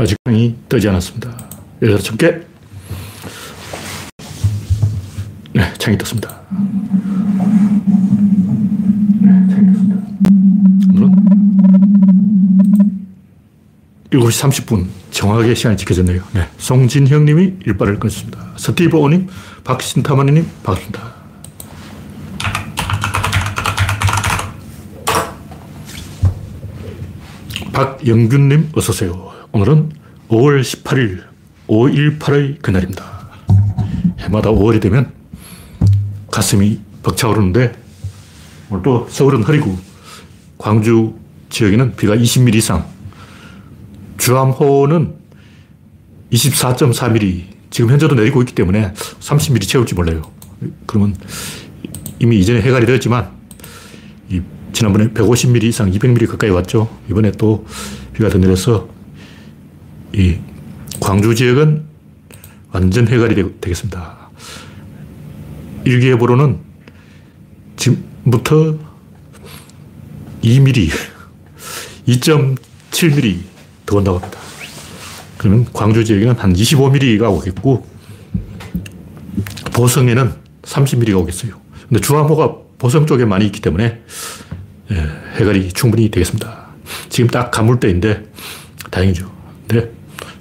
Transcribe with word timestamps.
아직 0.00 0.16
창이 0.24 0.56
뜨지 0.66 0.88
않았습니다. 0.88 1.30
18개. 1.82 2.42
네, 5.52 5.74
창이 5.76 5.98
떴습니다. 5.98 6.40
네, 9.20 9.30
창이 9.50 9.66
떴습니다. 9.66 9.96
오늘은 10.94 11.14
7시 14.10 14.64
30분 14.64 14.86
정확하게 15.10 15.54
시간이 15.54 15.76
지켜졌네요. 15.76 16.22
네, 16.32 16.48
송진형 16.56 17.26
님이 17.26 17.56
일발을 17.66 18.00
끊습니다. 18.00 18.38
스티브 18.56 18.96
오님, 18.96 19.28
박신타마님, 19.64 20.46
반갑습니다. 20.62 21.20
박영균님, 27.74 28.70
어서오세요. 28.74 29.30
오늘은 29.52 29.90
5월 30.30 30.60
18일, 30.60 31.24
5.18의 31.66 32.62
그날입니다. 32.62 33.28
해마다 34.20 34.50
5월이 34.50 34.80
되면 34.80 35.12
가슴이 36.30 36.78
벅차오르는데, 37.02 37.74
오늘 38.70 38.82
또 38.84 39.08
서울은 39.10 39.42
흐리고, 39.42 39.76
광주 40.56 41.14
지역에는 41.48 41.96
비가 41.96 42.14
20mm 42.14 42.54
이상, 42.54 42.86
주암호는 44.18 45.14
24.4mm, 46.30 47.44
지금 47.70 47.90
현재도 47.90 48.14
내리고 48.14 48.40
있기 48.42 48.54
때문에 48.54 48.92
30mm 48.94 49.66
채울지 49.66 49.96
몰라요. 49.96 50.22
그러면 50.86 51.16
이미 52.20 52.38
이전에 52.38 52.60
해갈이 52.60 52.86
되었지만, 52.86 53.30
이 54.28 54.40
지난번에 54.72 55.08
150mm 55.08 55.64
이상 55.64 55.90
200mm 55.90 56.28
가까이 56.28 56.50
왔죠. 56.50 56.88
이번에 57.10 57.32
또 57.32 57.66
비가 58.12 58.28
더 58.28 58.38
내려서 58.38 58.99
이 60.12 60.36
광주 61.00 61.34
지역은 61.34 61.84
완전 62.72 63.08
해갈이 63.08 63.34
되, 63.34 63.44
겠습니다 63.60 64.30
일기예보로는 65.84 66.58
지금부터 67.76 68.78
2mm, 70.42 70.90
2.7mm 72.06 73.38
더 73.86 73.96
온다고 73.96 74.18
합니다. 74.18 74.38
그러면 75.38 75.66
광주 75.72 76.04
지역에는 76.04 76.34
한 76.36 76.52
25mm가 76.52 77.30
오겠고, 77.30 77.86
보성에는 79.72 80.32
30mm가 80.62 81.16
오겠어요. 81.18 81.58
근데 81.88 82.00
주암호가 82.00 82.56
보성 82.78 83.06
쪽에 83.06 83.24
많이 83.24 83.46
있기 83.46 83.60
때문에 83.60 84.02
예, 84.90 84.96
해갈이 85.38 85.72
충분히 85.72 86.10
되겠습니다. 86.10 86.68
지금 87.08 87.28
딱 87.30 87.50
가물 87.50 87.80
때인데 87.80 88.24
다행이죠. 88.90 89.30
근데 89.66 89.92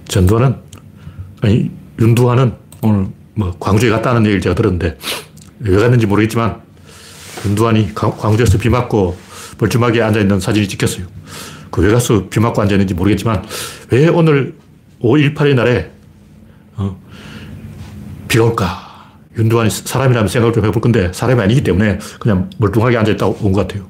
전두환은, 0.10 0.56
아니, 1.42 1.72
윤두환은 2.00 2.54
오늘 2.82 3.08
뭐 3.36 3.56
광주에 3.60 3.90
갔다는 3.90 4.24
얘기를 4.26 4.42
제가 4.42 4.56
들었는데 4.56 4.98
왜 5.60 5.78
갔는지 5.78 6.06
모르겠지만 6.06 6.62
윤두환이 7.46 7.94
광주에서 7.96 8.58
비 8.58 8.70
맞고 8.70 9.18
멀쩡하게 9.60 10.02
앉아있는 10.02 10.40
사진이 10.42 10.68
찍혔어요. 10.68 11.06
그 11.72 11.82
왜 11.82 11.92
가서 11.94 12.28
비 12.30 12.40
맞고 12.40 12.62
앉아있는지 12.62 12.94
모르겠지만 12.96 13.46
왜 13.92 14.08
오늘 14.10 14.56
5.18의 15.02 15.54
날에 15.56 15.92
어, 16.76 17.00
비가 18.28 18.46
올까? 18.46 18.90
윤두환이 19.38 19.70
사람이라면 19.70 20.28
생각을 20.28 20.54
좀 20.54 20.66
해볼 20.66 20.82
건데 20.82 21.12
사람이 21.14 21.40
아니기 21.42 21.64
때문에 21.64 22.00
그냥 22.20 22.50
멀뚱하게 22.58 22.98
앉아있다 22.98 23.26
온 23.28 23.54
것 23.54 23.68
같아요. 23.68 23.88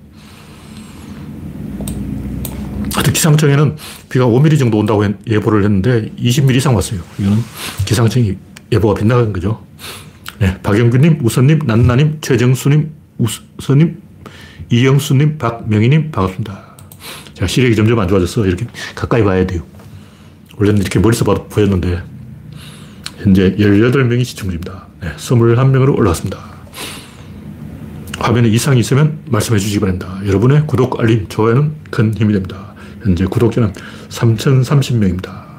기상청에는 3.11 3.77
비가 4.09 4.25
5mm 4.25 4.59
정도 4.59 4.77
온다고 4.77 5.05
예보를 5.27 5.63
했는데 5.63 6.09
20mm 6.17 6.55
이상 6.55 6.75
왔어요. 6.75 7.01
이거는 7.17 7.37
기상청이 7.85 8.37
예보가 8.71 8.99
빗나간 8.99 9.33
거죠. 9.33 9.65
네, 10.39 10.57
박영규님, 10.61 11.19
우선님, 11.21 11.59
난나님, 11.65 12.19
최정수님, 12.21 12.91
우선님, 13.17 14.01
이영수님, 14.69 15.37
박명희님, 15.37 16.11
반갑습니다. 16.11 16.77
제가 17.33 17.47
시력이 17.47 17.75
점점 17.75 17.99
안 17.99 18.07
좋아져서 18.07 18.45
이렇게 18.45 18.65
가까이 18.95 19.23
봐야 19.23 19.45
돼요. 19.45 19.63
원래는 20.57 20.81
이렇게 20.81 20.99
멀리서 20.99 21.25
봐도 21.25 21.47
보였는데, 21.47 22.03
현재 23.17 23.55
18명이 23.55 24.23
시청 24.23 24.47
중입니다. 24.47 24.87
네, 25.01 25.13
21명으로 25.17 25.97
올라왔습니다. 25.97 26.37
화면에 28.19 28.47
이상이 28.49 28.79
있으면 28.79 29.19
말씀해 29.29 29.59
주시기 29.59 29.79
바랍니다. 29.79 30.21
여러분의 30.25 30.67
구독, 30.67 30.99
알림, 30.99 31.27
좋아요는 31.27 31.73
큰 31.89 32.13
힘이 32.13 32.33
됩니다. 32.33 32.68
현재 33.03 33.25
구독자는 33.25 33.73
3,030명입니다. 34.09 35.49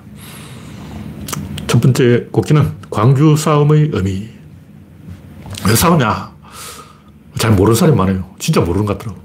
첫 1.67 1.81
번째 1.81 2.27
곡기는 2.33 2.73
광주 2.91 3.37
싸움의 3.37 3.91
의미. 3.93 4.29
왜 5.67 5.75
싸우냐? 5.75 6.31
잘 7.39 7.53
모르는 7.53 7.75
사람이 7.75 7.97
많아요. 7.97 8.35
진짜 8.39 8.61
모르는 8.61 8.87
것 8.87 8.99
같더라고. 8.99 9.21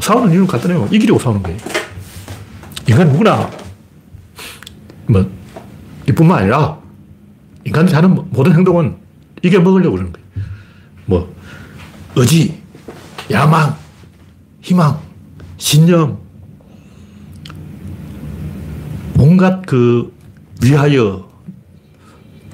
싸우는 0.00 0.32
이유는 0.32 0.46
간단해요. 0.48 0.88
이기려고 0.90 1.20
싸우는 1.20 1.42
거예요. 1.42 1.58
인간 2.88 3.08
누구나, 3.12 3.48
뭐, 5.06 5.30
이뿐만 6.08 6.40
아니라, 6.40 6.78
인간들이 7.64 7.94
하는 7.94 8.14
모든 8.30 8.54
행동은 8.54 8.96
이겨 9.42 9.60
먹으려고 9.60 9.92
그러는 9.92 10.12
거예요. 10.12 10.26
뭐, 11.06 11.34
의지, 12.16 12.60
야망, 13.30 13.76
희망, 14.60 15.00
신념, 15.58 16.21
온갖 19.32 19.64
그 19.66 20.12
위하여 20.62 21.28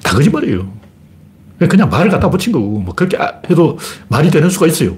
다 0.01 0.13
거짓말이에요. 0.15 0.79
그냥 1.69 1.89
말을 1.89 2.09
갖다 2.09 2.29
붙인 2.29 2.53
거고, 2.53 2.79
뭐 2.79 2.95
그렇게 2.95 3.17
해도 3.49 3.77
말이 4.07 4.31
되는 4.31 4.49
수가 4.49 4.67
있어요. 4.67 4.95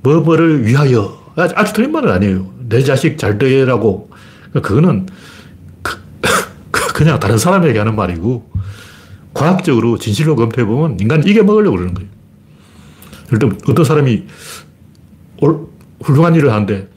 뭐, 0.00 0.20
뭐를 0.20 0.64
위하여. 0.64 1.20
아주 1.34 1.72
틀린 1.72 1.90
말은 1.90 2.10
아니에요. 2.12 2.52
내 2.68 2.82
자식 2.82 3.18
잘 3.18 3.36
되라고. 3.36 4.10
그거는 4.52 5.06
그, 5.82 5.98
그냥 6.94 7.18
다른 7.18 7.36
사람에게 7.36 7.78
하는 7.78 7.96
말이고, 7.96 8.48
과학적으로 9.34 9.98
진실로 9.98 10.36
검토해보면 10.36 10.98
인간 11.00 11.26
이겨 11.26 11.42
먹으려고 11.42 11.76
그러는 11.76 11.94
거예요. 11.94 12.08
예를 13.32 13.58
어떤 13.68 13.84
사람이 13.84 14.24
훌륭한 16.00 16.36
일을 16.36 16.52
하는데 16.52 16.88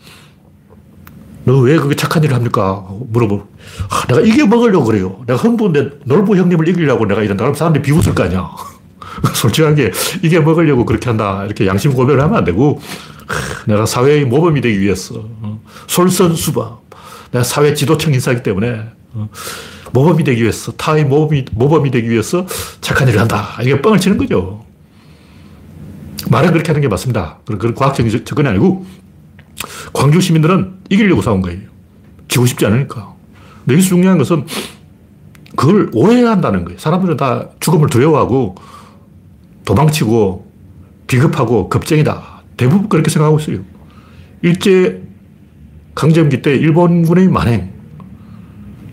너 1.50 1.62
왜 1.62 1.78
그게 1.78 1.96
착한 1.96 2.24
일을 2.24 2.36
합니까? 2.36 2.86
물어보. 3.10 3.48
아, 3.90 4.06
내가 4.08 4.22
이겨 4.22 4.46
먹으려고 4.46 4.86
그래요. 4.86 5.24
내가 5.26 5.40
흥분데 5.40 5.90
놀부 6.06 6.36
형님을 6.36 6.68
이기려고 6.68 7.08
내가 7.08 7.24
이런다. 7.24 7.44
그럼 7.44 7.56
사람들이 7.56 7.82
비웃을 7.82 8.14
거 8.14 8.24
아니야. 8.24 8.50
솔직하게 9.34 9.92
이겨 10.22 10.42
먹으려고 10.42 10.86
그렇게 10.86 11.10
한다. 11.10 11.44
이렇게 11.46 11.66
양심 11.66 11.94
고백을 11.94 12.22
하면 12.22 12.38
안 12.38 12.44
되고, 12.44 12.80
내가 13.66 13.86
사회의 13.88 14.26
모범이 14.26 14.62
되기 14.62 14.80
위해서, 14.80 15.16
어, 15.42 15.60
솔선수범. 15.88 16.78
내가 17.32 17.44
사회 17.44 17.74
지도층 17.74 18.14
인사이기 18.14 18.44
때문에, 18.44 18.82
어, 19.14 19.30
모범이 19.92 20.24
되기 20.24 20.44
위해서, 20.44 20.72
타의 20.74 21.06
모범이, 21.06 21.46
모범이 21.52 21.90
되기 21.90 22.10
위해서 22.10 22.46
착한 22.80 23.08
일을 23.08 23.20
한다. 23.20 23.58
이게 23.62 23.82
뻥을 23.82 24.00
치는 24.00 24.18
거죠. 24.18 24.64
말은 26.30 26.52
그렇게 26.52 26.68
하는 26.68 26.82
게 26.82 26.88
맞습니다. 26.88 27.40
그런 27.46 27.74
과학적인 27.74 28.24
접근이 28.24 28.48
아니고, 28.48 28.86
광주 29.94 30.22
시민들은 30.22 30.80
이기려고 30.90 31.22
싸운 31.22 31.42
거예요. 31.42 31.60
지고 32.28 32.46
싶지 32.46 32.66
않으니까. 32.66 33.14
근데 33.60 33.74
여기서 33.74 33.90
중요한 33.90 34.18
것은 34.18 34.46
그걸 35.56 35.90
오해한다는 35.94 36.64
거예요. 36.66 36.80
사람들은 36.80 37.18
다 37.18 37.50
죽음을 37.60 37.88
두려워하고 37.88 38.56
도망치고 39.66 40.50
비겁하고 41.08 41.70
겁쟁이다. 41.70 42.44
대부분 42.56 42.90
그렇게 42.90 43.10
생각하고 43.10 43.40
있어요. 43.40 43.60
일제 44.42 45.02
강점기 45.96 46.42
때 46.42 46.56
일본군의 46.56 47.28
만행, 47.28 47.74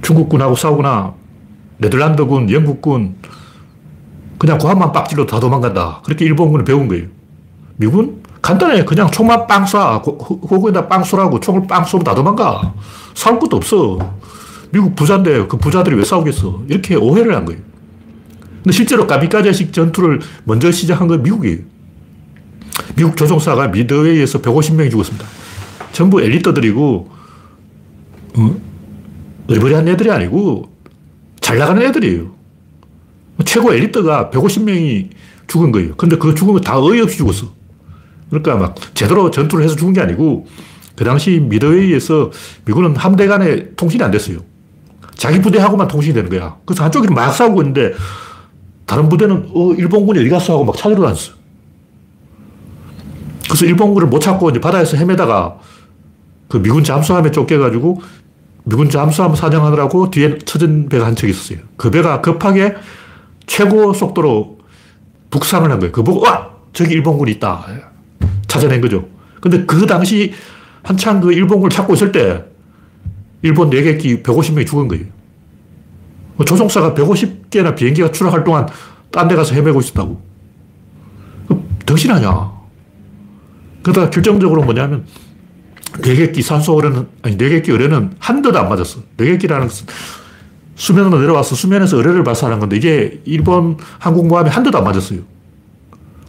중국군하고 0.02 0.56
싸우거나 0.56 1.14
네덜란드군, 1.78 2.50
영국군, 2.50 3.16
그냥 4.38 4.58
고함만 4.58 4.92
빡질러 4.92 5.26
다 5.26 5.40
도망간다. 5.40 6.02
그렇게 6.04 6.24
일본군을 6.24 6.64
배운 6.64 6.88
거예요. 6.88 7.06
미국은 7.76 8.22
간단해. 8.46 8.84
그냥 8.84 9.10
총만 9.10 9.44
빵 9.48 9.64
쏴. 9.64 10.04
호구에다 10.50 10.86
빵 10.86 11.02
쏘라고 11.02 11.40
총을 11.40 11.66
빵 11.66 11.84
쏘면 11.84 12.04
다 12.04 12.14
도망가. 12.14 12.74
싸울 13.12 13.40
것도 13.40 13.56
없어. 13.56 13.98
미국 14.70 14.94
부자인데 14.94 15.48
그 15.48 15.56
부자들이 15.56 15.96
왜 15.96 16.04
싸우겠어. 16.04 16.62
이렇게 16.68 16.94
오해를 16.94 17.34
한 17.34 17.44
거예요. 17.44 17.60
근데 18.62 18.70
실제로 18.70 19.06
까비까자식 19.08 19.72
전투를 19.72 20.20
먼저 20.44 20.70
시작한 20.70 21.08
건 21.08 21.24
미국이에요. 21.24 21.58
미국 22.94 23.16
조종사가 23.16 23.68
미드웨이에서 23.68 24.40
150명이 24.42 24.92
죽었습니다. 24.92 25.26
전부 25.92 26.22
엘리트들이고, 26.22 27.08
어? 28.38 28.56
어리버리한 29.48 29.88
애들이 29.88 30.10
아니고, 30.10 30.70
잘 31.40 31.58
나가는 31.58 31.82
애들이에요. 31.82 32.30
최고 33.44 33.72
엘리트가 33.72 34.30
150명이 34.32 35.08
죽은 35.48 35.72
거예요. 35.72 35.96
근데 35.96 36.16
그 36.16 36.34
죽은 36.34 36.54
거 36.54 36.60
다 36.60 36.78
어이없이 36.80 37.16
죽었어. 37.18 37.56
그러니까 38.30 38.56
막 38.56 38.74
제대로 38.94 39.30
전투를 39.30 39.64
해서 39.64 39.76
죽은 39.76 39.92
게 39.92 40.00
아니고 40.00 40.46
그 40.96 41.04
당시 41.04 41.40
미드웨이에서 41.40 42.30
미군은 42.64 42.96
함대 42.96 43.26
간에 43.26 43.74
통신이 43.76 44.02
안 44.02 44.10
됐어요. 44.10 44.38
자기 45.14 45.40
부대하고만 45.40 45.88
통신이 45.88 46.14
되는 46.14 46.28
거야. 46.30 46.56
그래서 46.64 46.84
한쪽이 46.84 47.08
막 47.08 47.30
싸우고 47.32 47.62
있는데 47.62 47.92
다른 48.86 49.08
부대는 49.08 49.50
어, 49.54 49.72
일본군이 49.72 50.20
어디 50.20 50.28
갔어 50.28 50.54
하고 50.54 50.64
막 50.64 50.76
찾으러 50.76 51.02
다녔어. 51.02 51.32
그래서 53.44 53.64
일본군을 53.64 54.08
못 54.08 54.18
찾고 54.20 54.50
이제 54.50 54.60
바다에서 54.60 54.96
헤매다가 54.96 55.58
그 56.48 56.60
미군 56.62 56.84
잠수함에 56.84 57.30
쫓겨가지고 57.30 58.00
미군 58.64 58.90
잠수함 58.90 59.34
사냥하느라고 59.34 60.10
뒤에 60.10 60.38
처진 60.38 60.88
배가 60.88 61.06
한 61.06 61.14
척 61.14 61.28
있었어요. 61.28 61.58
그 61.76 61.90
배가 61.90 62.20
급하게 62.20 62.74
최고 63.46 63.92
속도로 63.92 64.58
북상을 65.30 65.70
한 65.70 65.78
거예요. 65.78 65.92
그 65.92 66.02
보고, 66.02 66.20
와! 66.20 66.50
저기 66.72 66.94
일본군이 66.94 67.30
있다. 67.32 67.64
찾아낸 68.56 68.80
거죠. 68.80 69.06
근데 69.40 69.64
그 69.64 69.86
당시 69.86 70.32
한창 70.82 71.20
그 71.20 71.32
일본군을 71.32 71.70
찾고 71.70 71.94
있을 71.94 72.12
때 72.12 72.44
일본 73.42 73.70
내객기 73.70 74.22
150명이 74.22 74.66
죽은 74.66 74.88
거예요. 74.88 75.04
뭐 76.36 76.44
조종사가 76.44 76.94
150개나 76.94 77.74
비행기가 77.76 78.10
추락할 78.10 78.44
동안 78.44 78.66
딴 79.10 79.28
데 79.28 79.36
가서 79.36 79.54
헤매고 79.54 79.80
있었다고. 79.80 80.20
덩신하냐. 81.86 82.52
그러다 83.82 84.10
결정적으로 84.10 84.62
뭐냐면 84.62 85.06
내객기 86.02 86.42
산소 86.42 86.74
어뢰는, 86.74 87.06
아니, 87.22 87.36
내객기 87.36 87.70
어뢰는 87.72 88.14
한 88.18 88.42
대도 88.42 88.58
안 88.58 88.68
맞았어. 88.68 89.00
내객기라는 89.16 89.68
것은 89.68 89.86
수면으로 90.74 91.20
내려와서 91.20 91.54
수면에서 91.54 91.96
어뢰를 91.98 92.24
발사하는 92.24 92.58
건데 92.60 92.76
이게 92.76 93.20
일본 93.24 93.78
항공모함에 93.98 94.50
한 94.50 94.62
대도 94.62 94.78
안 94.78 94.84
맞았어요. 94.84 95.20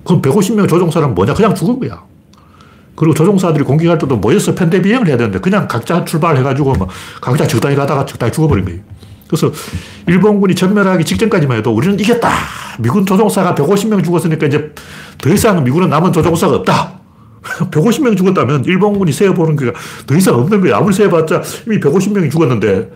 그럼 0.06 0.21
150명 0.21 0.69
조종사는 0.69 1.13
뭐냐? 1.15 1.33
그냥 1.33 1.53
죽은 1.53 1.80
거야. 1.80 2.01
그리고 2.97 3.13
조종사들이 3.13 3.63
공격할 3.63 3.99
때도 3.99 4.17
모여서 4.17 4.55
편대 4.55 4.81
비행을 4.81 5.07
해야 5.07 5.17
되는데 5.17 5.38
그냥 5.39 5.67
각자 5.67 6.03
출발해가지고 6.03 6.73
막 6.73 6.88
각자 7.21 7.45
적당히 7.45 7.75
가다가 7.75 8.03
적당히 8.07 8.33
죽어버린 8.33 8.65
거예요. 8.65 8.79
그래서 9.27 9.51
일본군이 10.07 10.55
전멸하기 10.55 11.05
직전까지만 11.05 11.59
해도 11.59 11.71
우리는 11.75 11.99
이겼다. 11.99 12.31
미군 12.79 13.05
조종사가 13.05 13.53
150명 13.53 14.03
죽었으니까 14.03 14.47
이제 14.47 14.73
더 15.19 15.29
이상 15.29 15.63
미군은 15.63 15.91
남은 15.91 16.11
조종사가 16.11 16.55
없다. 16.55 16.99
150명 17.69 18.17
죽었다면 18.17 18.65
일본군이 18.65 19.11
세어보는 19.11 19.57
게더 19.57 20.15
이상 20.17 20.33
없는 20.33 20.59
거야. 20.61 20.77
아무리 20.77 20.95
세어봤자 20.95 21.44
이미 21.67 21.79
150명이 21.79 22.31
죽었는데 22.31 22.91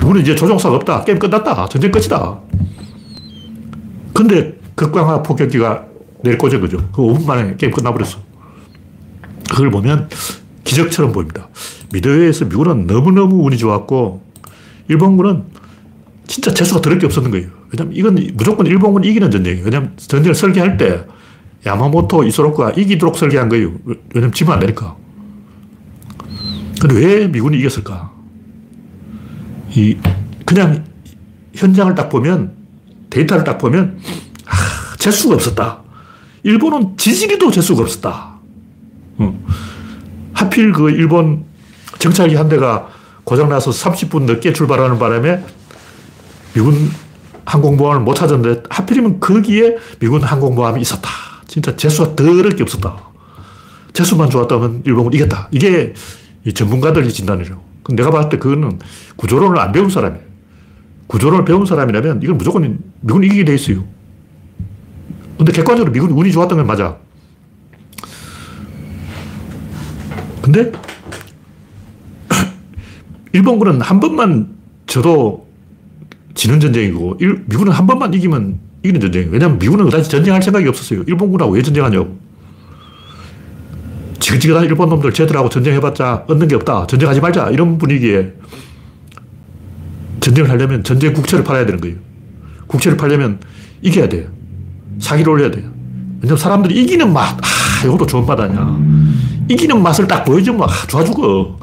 누구는 0.00 0.22
이제 0.22 0.34
조종사가 0.34 0.74
없다. 0.74 1.04
게임 1.04 1.20
끝났다. 1.20 1.68
전쟁 1.68 1.92
끝이다. 1.92 2.40
근데 4.12 4.58
극광화 4.74 5.22
폭격기가 5.22 5.84
내리꽂은 6.24 6.60
거죠. 6.60 6.78
그 6.92 7.02
5분 7.02 7.26
만에 7.26 7.54
게임 7.56 7.72
끝나버렸어. 7.72 8.27
그걸 9.50 9.70
보면 9.70 10.08
기적처럼 10.64 11.12
보입니다. 11.12 11.48
미드웨이에서 11.92 12.46
미군은 12.46 12.86
너무너무 12.86 13.44
운이 13.46 13.56
좋았고, 13.58 14.22
일본군은 14.88 15.44
진짜 16.26 16.52
재수가 16.52 16.82
더럽게 16.82 17.06
없었는 17.06 17.30
거예요. 17.30 17.48
왜냐면 17.70 17.96
이건 17.96 18.30
무조건 18.34 18.66
일본군이 18.66 19.08
이기는 19.08 19.30
전쟁이에요. 19.30 19.64
왜냐면 19.64 19.92
전쟁을 19.96 20.34
설계할 20.34 20.76
때 20.76 21.04
야마모토 21.66 22.24
이소로쿠가 22.24 22.72
이기도록 22.72 23.16
설계한 23.16 23.48
거예요. 23.48 23.72
왜냐면 24.14 24.32
지면 24.32 24.54
안 24.54 24.60
되니까. 24.60 24.96
근데 26.80 26.94
왜 26.94 27.26
미군이 27.26 27.58
이겼을까? 27.58 28.12
이, 29.74 29.96
그냥 30.44 30.84
현장을 31.54 31.94
딱 31.94 32.08
보면, 32.08 32.52
데이터를 33.10 33.44
딱 33.44 33.58
보면, 33.58 33.98
아, 34.46 34.96
재수가 34.98 35.34
없었다. 35.34 35.82
일본은 36.44 36.96
지지리도 36.96 37.50
재수가 37.50 37.82
없었다. 37.82 38.27
어. 39.18 39.38
하필 40.32 40.72
그 40.72 40.90
일본 40.90 41.44
정찰기 41.98 42.34
한 42.36 42.48
대가 42.48 42.88
고장나서 43.24 43.70
30분 43.70 44.22
늦게 44.22 44.52
출발하는 44.52 44.98
바람에 44.98 45.44
미군 46.54 46.90
항공모함을 47.44 48.02
못 48.02 48.14
찾았는데 48.14 48.64
하필이면 48.70 49.20
거기에 49.20 49.76
미군 49.98 50.22
항공모함이 50.22 50.80
있었다. 50.80 51.08
진짜 51.46 51.74
재수가 51.74 52.14
더럽 52.16 52.56
게 52.56 52.62
없었다. 52.62 52.96
재수만 53.92 54.30
좋았다면 54.30 54.82
일본은 54.84 55.12
이겼다. 55.14 55.48
이게 55.50 55.94
전문가들이 56.54 57.12
진단이죠. 57.12 57.60
내가 57.90 58.10
봤을 58.10 58.28
때 58.28 58.38
그거는 58.38 58.78
구조론을 59.16 59.58
안 59.58 59.72
배운 59.72 59.88
사람이에요. 59.88 60.24
구조론을 61.06 61.44
배운 61.46 61.64
사람이라면 61.64 62.20
이건 62.22 62.36
무조건 62.36 62.78
미군이 63.00 63.26
이기게 63.26 63.44
돼 63.44 63.54
있어요. 63.54 63.82
근데 65.38 65.52
객관적으로 65.52 65.90
미군이 65.90 66.12
운이 66.12 66.32
좋았던 66.32 66.58
건 66.58 66.66
맞아. 66.66 66.96
근데 70.50 70.72
일본군은 73.34 73.82
한 73.82 74.00
번만 74.00 74.56
져도 74.86 75.46
지는 76.34 76.58
전쟁이고 76.58 77.18
일, 77.20 77.44
미군은 77.46 77.70
한 77.70 77.86
번만 77.86 78.14
이기면 78.14 78.58
이기는 78.82 78.98
전쟁이에요. 78.98 79.30
왜냐하면 79.30 79.58
미군은 79.58 79.84
그다지 79.84 80.08
전쟁할 80.08 80.42
생각이 80.42 80.66
없었어요. 80.66 81.02
일본군하고 81.06 81.52
왜 81.52 81.60
전쟁하냐고. 81.60 82.18
지긋지긋한 84.20 84.64
일본 84.64 84.88
놈들 84.88 85.12
쟤들하고 85.12 85.50
전쟁해봤자 85.50 86.24
얻는 86.26 86.48
게 86.48 86.54
없다. 86.54 86.86
전쟁하지 86.86 87.20
말자. 87.20 87.50
이런 87.50 87.76
분위기에 87.76 88.32
전쟁을 90.20 90.48
하려면 90.48 90.82
전쟁 90.82 91.12
국채를 91.12 91.44
팔아야 91.44 91.66
되는 91.66 91.78
거예요. 91.78 91.96
국채를 92.68 92.96
팔려면 92.96 93.38
이겨야 93.82 94.08
돼요. 94.08 94.28
사기를 94.98 95.30
올려야 95.30 95.50
돼요. 95.50 95.70
왜냐면 96.22 96.38
사람들이 96.38 96.82
이기는 96.82 97.12
맛, 97.12 97.38
아, 97.78 97.86
이것도 97.86 98.06
좋은 98.06 98.26
맛 98.26 98.38
아니야. 98.40 98.78
이기는 99.48 99.80
맛을 99.82 100.06
딱 100.06 100.24
보여주면 100.24 100.62
아, 100.62 100.86
좋아 100.88 101.04
죽어. 101.04 101.56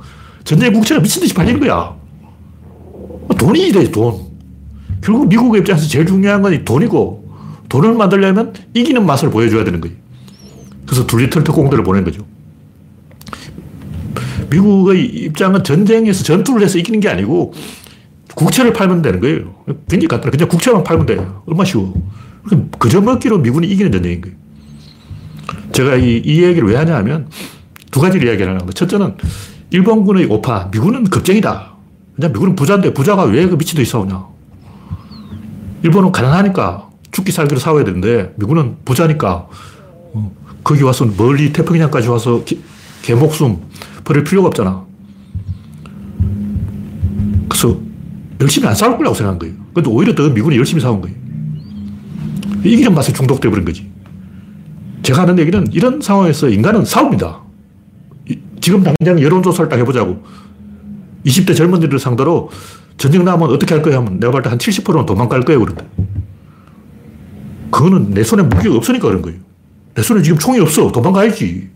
전쟁 0.44 0.72
국채가 0.74 1.02
미친 1.02 1.22
듯이 1.22 1.34
팔리는 1.34 1.60
거야. 1.60 1.96
돈이 3.38 3.72
돼, 3.72 3.92
돈. 3.92 4.26
결국 5.02 5.28
미국의 5.28 5.62
입장에서 5.62 5.88
제일 5.88 6.06
중요한 6.06 6.42
건 6.42 6.64
돈이고, 6.64 7.26
돈을 7.70 7.94
만들려면 7.96 8.54
이기는 8.74 9.06
맛을 9.06 9.30
보여줘야 9.30 9.64
되는 9.64 9.82
거예요. 9.82 9.96
그래서 10.86 11.06
둘리털 11.06 11.44
특공대를 11.44 11.84
보낸 11.84 12.04
거죠. 12.04 12.22
미국의 14.50 15.06
입장은 15.06 15.64
전쟁에서 15.64 16.24
전투를 16.24 16.62
해서 16.62 16.78
이기는 16.78 17.00
게 17.00 17.10
아니고 17.10 17.54
국채를 18.36 18.74
팔면 18.74 19.02
되는 19.02 19.20
거예요. 19.20 19.56
굉장히 19.90 20.08
간단해. 20.08 20.32
그냥 20.32 20.48
국채만 20.48 20.84
팔면 20.84 21.06
돼요. 21.08 21.44
얼마 21.48 21.66
쉬워. 21.66 21.94
그저 22.78 23.02
먹기로 23.02 23.40
미군이 23.40 23.68
이기는 23.68 23.92
전쟁인 23.92 24.22
거예요. 24.22 24.45
제가 25.76 25.98
이, 25.98 26.22
이 26.24 26.42
얘기를 26.42 26.70
왜 26.70 26.78
하냐 26.78 26.96
하면 26.96 27.28
두 27.92 28.00
가지를 28.00 28.28
이야기를 28.28 28.48
하는 28.48 28.60
건데 28.60 28.74
첫째는 28.74 29.16
일본군의 29.72 30.28
오파, 30.28 30.70
미군은 30.72 31.04
겁쟁이다. 31.04 31.74
그냥 32.16 32.32
미군은 32.32 32.56
부자인데 32.56 32.94
부자가 32.94 33.24
왜 33.24 33.46
그 33.46 33.58
미친 33.58 33.76
듯이 33.78 33.92
싸우냐. 33.92 34.26
일본은 35.84 36.14
가난하니까 36.14 36.90
죽기 37.12 37.34
살기로 37.34 37.60
싸워야 37.60 37.84
되는데 37.84 38.34
미군은 38.38 38.78
부자니까 38.86 39.50
어, 40.14 40.32
거기 40.64 40.82
와서 40.82 41.06
멀리 41.18 41.52
태평양까지 41.52 42.08
와서 42.08 42.46
개, 42.46 42.58
개목숨 43.02 43.60
버릴 44.06 44.24
필요가 44.24 44.48
없잖아. 44.48 44.86
그래서 47.50 47.78
열심히 48.40 48.68
안 48.70 48.76
싸울 48.76 48.98
거라고 48.98 49.14
생각한 49.14 49.40
거예요. 49.40 49.56
근데 49.74 49.90
오히려 49.90 50.16
더 50.16 50.30
미군이 50.30 50.56
열심히 50.56 50.82
싸운 50.82 51.02
거예요. 51.02 51.18
이기는 52.64 52.94
맛에 52.94 53.12
중독돼 53.12 53.50
버린 53.50 53.66
거지. 53.66 53.94
제가 55.06 55.22
하는 55.22 55.38
얘기는 55.38 55.68
이런 55.72 56.02
상황에서 56.02 56.50
인간은 56.50 56.84
싸웁니다. 56.84 57.42
지금 58.60 58.84
당장 58.84 59.22
여론조사를 59.22 59.70
딱 59.70 59.78
해보자고. 59.78 60.24
20대 61.26 61.56
젊은이들 61.56 62.00
상대로 62.00 62.50
전쟁 62.98 63.24
나면 63.24 63.50
어떻게 63.52 63.76
할 63.76 63.84
거야 63.84 63.98
하면 63.98 64.20
내가 64.20 64.32
볼 64.32 64.42
때 64.42 64.50
한 64.50 64.58
70%는 64.58 65.06
도망갈 65.06 65.42
거예요. 65.42 65.60
그런데. 65.60 65.88
그거는 67.70 68.12
내 68.16 68.24
손에 68.24 68.42
무기가 68.42 68.76
없으니까 68.76 69.08
그런 69.08 69.22
거예요. 69.22 69.38
내 69.94 70.02
손에 70.02 70.24
지금 70.24 70.40
총이 70.40 70.60
없어. 70.60 70.92
도망가야지. 70.92 71.70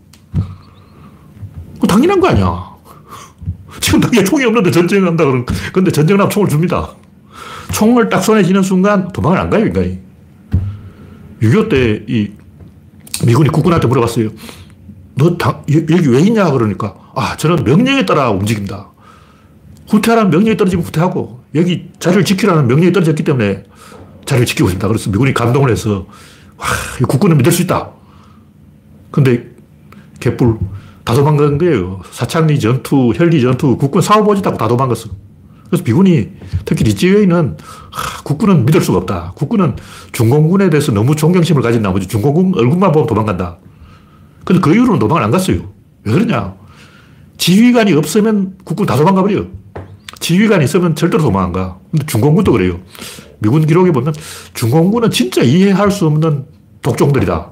그 1.80 1.86
당연한 1.86 2.18
거 2.20 2.28
아니야. 2.28 2.64
지금 3.80 4.00
당장 4.00 4.24
총이 4.24 4.44
없는데 4.44 4.72
전쟁을 4.72 5.06
한다 5.06 5.24
그런, 5.24 5.46
근데 5.72 5.92
전쟁 5.92 6.16
나면 6.16 6.30
총을 6.30 6.48
줍니다. 6.48 6.90
총을 7.72 8.08
딱 8.08 8.20
손에 8.22 8.42
쥐는 8.42 8.62
순간 8.62 9.06
도망을 9.12 9.38
안 9.38 9.50
가요, 9.50 9.66
인간이. 9.66 9.98
6.25 11.42 11.68
때 11.70 12.04
이 12.08 12.30
미군이 13.26 13.50
국군한테 13.50 13.86
물어봤어요. 13.86 14.30
너 15.14 15.36
당, 15.36 15.62
여기 15.68 16.08
왜 16.08 16.20
있냐? 16.20 16.50
그러니까, 16.50 16.94
아, 17.14 17.36
저는 17.36 17.64
명령에 17.64 18.06
따라 18.06 18.30
움직입니다. 18.30 18.88
후퇴하라는 19.88 20.30
명령이 20.30 20.56
떨어지면 20.56 20.84
후퇴하고, 20.84 21.40
여기 21.54 21.90
자리를 21.98 22.24
지키라는 22.24 22.66
명령이 22.68 22.92
떨어졌기 22.92 23.22
때문에 23.24 23.64
자리를 24.24 24.46
지키고 24.46 24.68
있습니다. 24.68 24.88
그래서 24.88 25.10
미군이 25.10 25.34
감동을 25.34 25.70
해서, 25.70 26.06
와, 26.56 26.66
국군은 27.06 27.36
믿을 27.38 27.52
수 27.52 27.62
있다. 27.62 27.90
근데, 29.10 29.50
개뿔, 30.20 30.58
다 31.04 31.14
도망간 31.14 31.58
거예요. 31.58 32.00
사창리 32.12 32.60
전투, 32.60 33.12
혈리 33.14 33.40
전투, 33.40 33.76
국군 33.76 34.00
사오보지다고 34.00 34.56
다 34.56 34.68
도망갔어. 34.68 35.10
그래서 35.70 35.84
미군이, 35.84 36.28
특히 36.64 36.84
리지웨이는, 36.84 37.56
하, 37.90 38.22
국군은 38.22 38.66
믿을 38.66 38.80
수가 38.80 38.98
없다. 38.98 39.32
국군은 39.36 39.76
중공군에 40.12 40.68
대해서 40.68 40.90
너무 40.90 41.14
존경심을 41.14 41.62
가진 41.62 41.80
나머지 41.82 42.08
중공군 42.08 42.58
얼굴만 42.58 42.90
보면 42.90 43.06
도망간다. 43.06 43.58
근데 44.44 44.60
그 44.60 44.74
이후로는 44.74 44.98
도망을 44.98 45.22
안 45.22 45.30
갔어요. 45.30 45.60
왜 46.02 46.12
그러냐. 46.12 46.54
지휘관이 47.38 47.92
없으면 47.92 48.56
국군 48.64 48.86
다 48.86 48.96
도망가 48.96 49.22
버려요. 49.22 49.46
지휘관이 50.18 50.64
있으면 50.64 50.96
절대로 50.96 51.22
도망 51.22 51.44
안 51.44 51.52
가. 51.52 51.78
근데 51.90 52.04
중공군도 52.06 52.52
그래요. 52.52 52.80
미군 53.38 53.64
기록에 53.64 53.92
보면 53.92 54.12
중공군은 54.54 55.10
진짜 55.10 55.42
이해할 55.42 55.90
수 55.90 56.06
없는 56.06 56.46
독종들이다. 56.82 57.50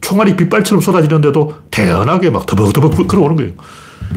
총알이 0.00 0.34
빗발처럼 0.36 0.80
쏟아지는데도 0.80 1.54
태연하게 1.70 2.30
막 2.30 2.46
더벅더벅 2.46 3.06
걸어오는 3.06 3.36
거예요. 3.36 3.52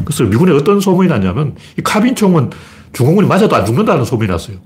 그래서 0.04 0.24
미군에 0.24 0.52
어떤 0.52 0.80
소문이 0.80 1.08
났냐면 1.08 1.54
이 1.78 1.82
카빈총은 1.82 2.50
중공군이 2.94 3.28
맞아도 3.28 3.54
안 3.56 3.66
죽는다는 3.66 4.04
소문이 4.04 4.30
났어요. 4.30 4.56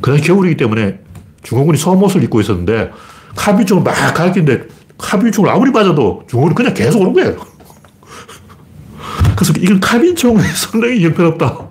그날 0.00 0.20
겨울이기 0.20 0.56
때문에 0.56 0.98
중공군이 1.42 1.78
소옷을 1.78 2.22
입고 2.24 2.40
있었는데 2.40 2.90
카빈총을 3.36 3.82
막 3.82 3.94
가리키는데 4.12 4.66
카빈총을 4.98 5.48
아무리 5.48 5.70
맞아도 5.70 6.24
중공군이 6.28 6.54
그냥 6.54 6.74
계속 6.74 7.00
오는 7.00 7.12
거예요. 7.12 7.36
그래서 9.36 9.52
이건 9.58 9.80
카빈총이 9.80 10.42
상당히 10.54 11.02
형편없다. 11.04 11.70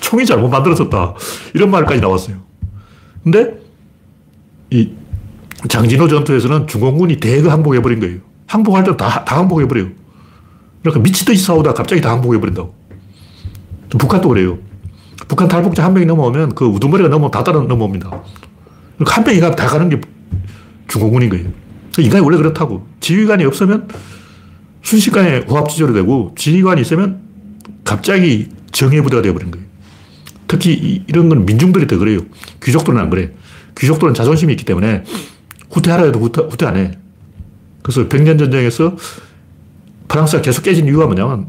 총이 0.00 0.24
잘못 0.24 0.48
만들어졌다. 0.48 1.14
이런 1.54 1.70
말까지 1.70 2.00
나왔어요. 2.00 2.36
근데 3.22 3.54
이 4.70 4.90
장진호 5.68 6.08
전투에서는 6.08 6.66
중공군이 6.66 7.20
대거 7.20 7.50
항복해버린 7.50 8.00
거예요. 8.00 8.18
항복할 8.46 8.84
때 8.84 8.96
다, 8.96 9.24
다 9.24 9.38
항복해버려요. 9.38 9.88
그러니까 10.82 11.02
미치듯이 11.02 11.42
싸우다 11.44 11.74
갑자기 11.74 12.00
다 12.00 12.10
항복해버린다고. 12.10 12.83
북한도 13.90 14.28
그래요. 14.28 14.58
북한 15.28 15.48
탈북자 15.48 15.84
한 15.84 15.94
명이 15.94 16.06
넘어오면 16.06 16.54
그 16.54 16.64
우두머리가 16.66 17.08
넘어오면 17.08 17.30
다 17.30 17.44
따라 17.44 17.60
넘어옵니다. 17.60 18.10
그러니까 18.98 19.16
한 19.16 19.24
명이 19.24 19.40
다 19.40 19.66
가는 19.66 19.88
게 19.88 20.00
중공군인 20.88 21.30
거예요. 21.30 21.48
인간이 21.98 22.24
원래 22.24 22.36
그렇다고. 22.36 22.86
지휘관이 23.00 23.44
없으면 23.44 23.88
순식간에 24.82 25.38
호합지졸이 25.48 25.94
되고 25.94 26.34
지휘관이 26.36 26.80
있으면 26.82 27.20
갑자기 27.84 28.48
정예부대가 28.72 29.22
되어버린 29.22 29.50
거예요. 29.50 29.66
특히 30.46 31.04
이런 31.06 31.28
건 31.28 31.46
민중들이 31.46 31.86
더 31.86 31.98
그래요. 31.98 32.20
귀족들은 32.62 32.98
안 32.98 33.10
그래. 33.10 33.32
귀족들은 33.78 34.14
자존심이 34.14 34.52
있기 34.52 34.64
때문에 34.64 35.04
후퇴하라 35.70 36.04
해도 36.04 36.20
후퇴, 36.20 36.42
후퇴 36.42 36.66
안 36.66 36.76
해. 36.76 36.92
그래서 37.82 38.08
백년 38.08 38.38
전쟁에서 38.38 38.96
프랑스가 40.08 40.42
계속 40.42 40.62
깨진 40.62 40.86
이유가 40.86 41.06
뭐냐면 41.06 41.48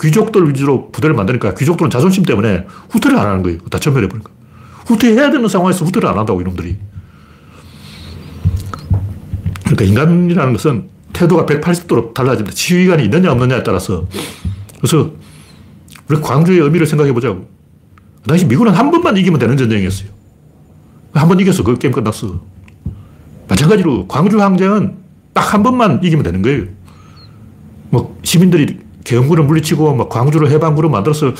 귀족들 0.00 0.48
위주로 0.48 0.90
부대를 0.90 1.14
만드니까 1.14 1.54
귀족들은 1.54 1.90
자존심 1.90 2.24
때문에 2.24 2.66
후퇴를 2.90 3.18
안 3.18 3.26
하는 3.26 3.42
거예요. 3.42 3.58
다 3.70 3.78
전멸해버린 3.78 4.22
거예요. 4.24 4.38
후퇴해야 4.86 5.30
되는 5.30 5.48
상황에서 5.48 5.84
후퇴를 5.84 6.08
안 6.08 6.18
한다고, 6.18 6.40
이놈들이. 6.40 6.76
그러니까 9.64 9.84
인간이라는 9.84 10.52
것은 10.52 10.88
태도가 11.12 11.46
180도로 11.46 12.12
달라집니다. 12.12 12.54
지휘관이 12.54 13.04
있느냐 13.04 13.32
없느냐에 13.32 13.62
따라서. 13.62 14.06
그래서 14.78 15.12
우리 16.08 16.20
광주의 16.20 16.58
의미를 16.60 16.86
생각해 16.86 17.12
보자고. 17.12 17.48
그 18.22 18.28
당시 18.28 18.44
미국은 18.46 18.72
한 18.72 18.90
번만 18.90 19.16
이기면 19.16 19.38
되는 19.38 19.56
전쟁이었어요. 19.56 20.08
한 21.14 21.28
번 21.28 21.38
이겼어. 21.38 21.62
그 21.62 21.78
게임 21.78 21.92
끝났어. 21.92 22.40
마찬가지로 23.48 24.08
광주 24.08 24.40
항쟁은 24.40 24.96
딱 25.32 25.54
한 25.54 25.62
번만 25.62 26.00
이기면 26.02 26.24
되는 26.24 26.42
거예요. 26.42 26.64
뭐 27.90 28.18
시민들이 28.22 28.78
계엄군을 29.04 29.44
물리치고 29.44 29.94
막 29.94 30.08
광주를 30.08 30.50
해방구로 30.50 30.88
만들어서 30.88 31.32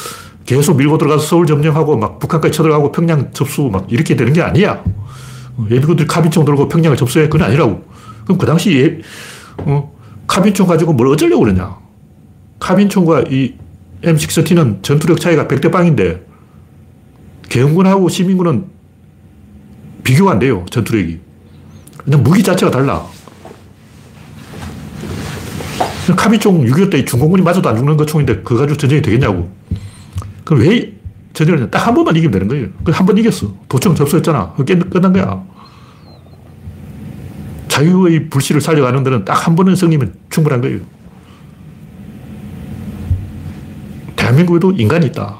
계속 0.47 0.77
밀고 0.77 0.99
들어가서 0.99 1.27
서울 1.27 1.47
점령하고 1.47 1.97
막 1.97 2.19
북한까지 2.19 2.57
쳐들어가고 2.57 2.93
평양 2.93 3.33
접수 3.33 3.63
막 3.63 3.87
이렇게 3.91 4.15
되는 4.15 4.33
게 4.33 4.43
아니야. 4.43 4.85
예비군들이 5.71 6.07
카빈총 6.07 6.45
들고 6.45 6.69
평양을 6.69 6.97
접수해. 6.97 7.29
그건 7.29 7.47
아니라고. 7.49 7.83
그럼 8.25 8.39
그 8.39 8.47
당시 8.47 8.77
예, 8.79 9.01
어, 9.65 9.93
카빈총 10.27 10.67
가지고 10.67 10.93
뭘 10.93 11.09
어쩌려고 11.09 11.45
그러냐. 11.45 11.79
카빈총과 12.61 13.25
이 13.31 13.55
M16T는 14.03 14.83
전투력 14.83 15.21
차이가 15.21 15.47
100대 15.47 15.73
빵인데 15.73 16.27
계엄군하고 17.49 18.09
시민군은 18.09 18.67
비교가 20.03 20.33
안 20.33 20.39
돼요. 20.39 20.67
전투력이. 20.71 21.21
그냥 22.05 22.23
무기 22.23 22.43
자체가 22.43 22.71
달라. 22.71 23.07
카비총 26.17 26.65
6.25 26.65 26.91
때 26.91 27.05
중공군이 27.05 27.43
맞아도 27.43 27.69
안 27.69 27.77
죽는 27.77 27.97
그 27.97 28.05
총인데 28.07 28.43
그거 28.43 28.57
가지고 28.61 28.77
전쟁이 28.77 29.01
되겠냐고. 29.03 29.51
그럼 30.45 30.63
왜 30.63 30.93
전쟁을 31.33 31.71
딱 31.71 31.87
한 31.87 31.95
번만 31.95 32.15
이기면 32.17 32.33
되는 32.33 32.49
거예요. 32.49 32.67
한번 32.93 33.19
이겼어. 33.19 33.53
도청 33.69 33.95
접수했잖아. 33.95 34.53
그게 34.57 34.79
끝난 34.79 35.13
거야. 35.13 35.43
자유의 37.69 38.29
불씨를 38.31 38.61
살려가는 38.61 39.03
데는 39.03 39.25
딱 39.25 39.47
한 39.47 39.57
번은 39.57 39.75
승리면 39.77 40.15
충분한 40.31 40.61
거예요. 40.61 40.81
대한민국에도 44.17 44.73
인간이 44.73 45.07
있다. 45.07 45.39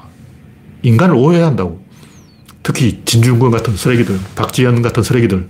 인간을 0.83 1.15
오해해야 1.15 1.47
한다고. 1.47 1.83
특히 2.61 3.01
진중권 3.05 3.51
같은 3.51 3.75
쓰레기들, 3.75 4.19
박지현 4.35 4.81
같은 4.81 5.01
쓰레기들. 5.03 5.47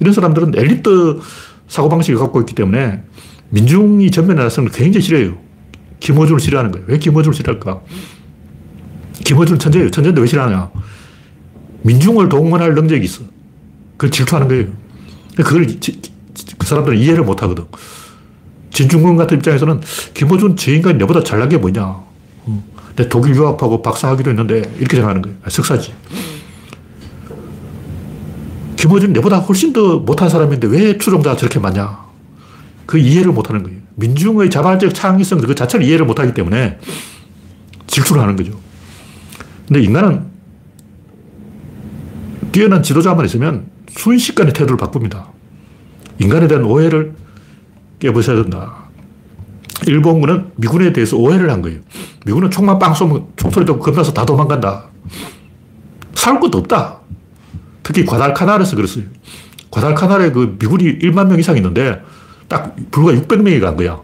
이런 0.00 0.14
사람들은 0.14 0.52
엘리트 0.56 1.20
사고방식을 1.68 2.18
갖고 2.18 2.40
있기 2.40 2.54
때문에 2.54 3.02
민중이 3.50 4.10
전면에 4.10 4.42
나서는 4.42 4.70
굉장히 4.70 5.04
싫어요. 5.04 5.36
김어준을 6.00 6.40
싫어하는 6.40 6.70
거예요. 6.70 6.86
왜 6.88 6.98
김어준을 6.98 7.34
싫어할까? 7.34 7.80
김어준은 9.24 9.58
천재예요. 9.58 9.90
천재인데 9.90 10.20
왜 10.20 10.26
싫어하냐? 10.26 10.70
민중을 11.82 12.28
동원할 12.28 12.74
능력이 12.74 13.04
있어. 13.04 13.22
그걸 13.96 14.10
질투하는 14.10 14.48
거예요. 14.48 14.66
그걸 15.36 15.66
지, 15.80 16.00
그 16.56 16.66
사람들은 16.66 16.98
이해를 16.98 17.24
못 17.24 17.42
하거든. 17.42 17.64
진중권 18.70 19.16
같은 19.16 19.38
입장에서는 19.38 19.80
김어준 20.14 20.56
저 20.56 20.70
인간이 20.70 20.98
내보다 20.98 21.22
잘난 21.22 21.48
게 21.48 21.56
뭐냐. 21.56 21.96
내 22.96 23.08
독일 23.08 23.34
유학하고 23.34 23.82
박사하기로 23.82 24.30
했는데 24.30 24.62
이렇게 24.78 24.96
생각하는 24.96 25.22
거예요. 25.22 25.36
석사지. 25.48 25.94
김어준 28.76 29.12
내보다 29.12 29.38
훨씬 29.38 29.72
더 29.72 29.98
못한 29.98 30.28
사람인데 30.28 30.68
왜 30.68 30.98
추종자가 30.98 31.36
저렇게 31.36 31.58
많냐. 31.58 32.07
그 32.88 32.96
이해를 32.96 33.32
못하는 33.32 33.62
거예요. 33.62 33.78
민중의 33.96 34.48
자발적 34.48 34.94
창의성 34.94 35.42
그 35.42 35.54
자체를 35.54 35.84
이해를 35.84 36.06
못하기 36.06 36.32
때문에 36.32 36.78
질투를 37.86 38.22
하는 38.22 38.34
거죠. 38.34 38.58
근데 39.66 39.82
인간은 39.82 40.24
뛰어난 42.50 42.82
지도자만 42.82 43.26
있으면 43.26 43.66
순식간에 43.90 44.54
태도를 44.54 44.78
바꿉니다. 44.78 45.28
인간에 46.18 46.48
대한 46.48 46.64
오해를 46.64 47.12
깨부셔야 47.98 48.42
된다. 48.42 48.88
일본군은 49.86 50.52
미군에 50.56 50.94
대해서 50.94 51.18
오해를 51.18 51.50
한 51.50 51.60
거예요. 51.60 51.80
미군은 52.24 52.50
총만 52.50 52.78
빵 52.78 52.94
쏘면 52.94 53.26
총소리 53.36 53.66
듣고 53.66 53.80
겁나서 53.80 54.14
다 54.14 54.24
도망간다. 54.24 54.86
살 56.14 56.40
것도 56.40 56.56
없다. 56.56 57.00
특히 57.82 58.06
과달카날에서 58.06 58.76
그랬어요. 58.76 59.04
과달카날에 59.70 60.32
그 60.32 60.56
미군이 60.58 61.00
1만 61.00 61.26
명 61.28 61.38
이상 61.38 61.54
있는데 61.58 62.00
딱 62.48 62.74
불과 62.90 63.12
600명이 63.12 63.60
간 63.60 63.76
거야. 63.76 64.00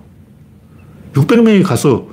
600명이 1.15 1.65
가서 1.65 2.07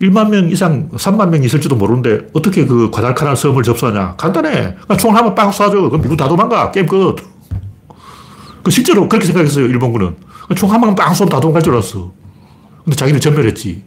1만 0.00 0.28
명 0.30 0.48
이상, 0.50 0.88
3만 0.90 1.30
명 1.30 1.42
있을지도 1.42 1.74
모르는데 1.74 2.28
어떻게 2.32 2.66
그 2.66 2.90
과달카날 2.90 3.36
섬을 3.36 3.62
접수하냐. 3.62 4.14
간단해. 4.16 4.76
총을 4.98 5.16
한번 5.16 5.34
빵 5.34 5.50
쏴줘. 5.50 5.90
그럼 5.90 6.02
미국 6.02 6.16
다 6.16 6.28
도망가. 6.28 6.70
게임 6.70 6.86
끝. 6.86 7.16
그 8.62 8.70
실제로 8.70 9.08
그렇게 9.08 9.26
생각했어요. 9.26 9.66
일본군은. 9.66 10.16
총 10.56 10.72
한방빵 10.72 11.14
쏘면 11.14 11.30
다 11.30 11.40
도망갈 11.40 11.62
줄 11.62 11.72
알았어. 11.72 12.12
근데 12.84 12.96
자기는 12.96 13.20
전멸했지. 13.20 13.82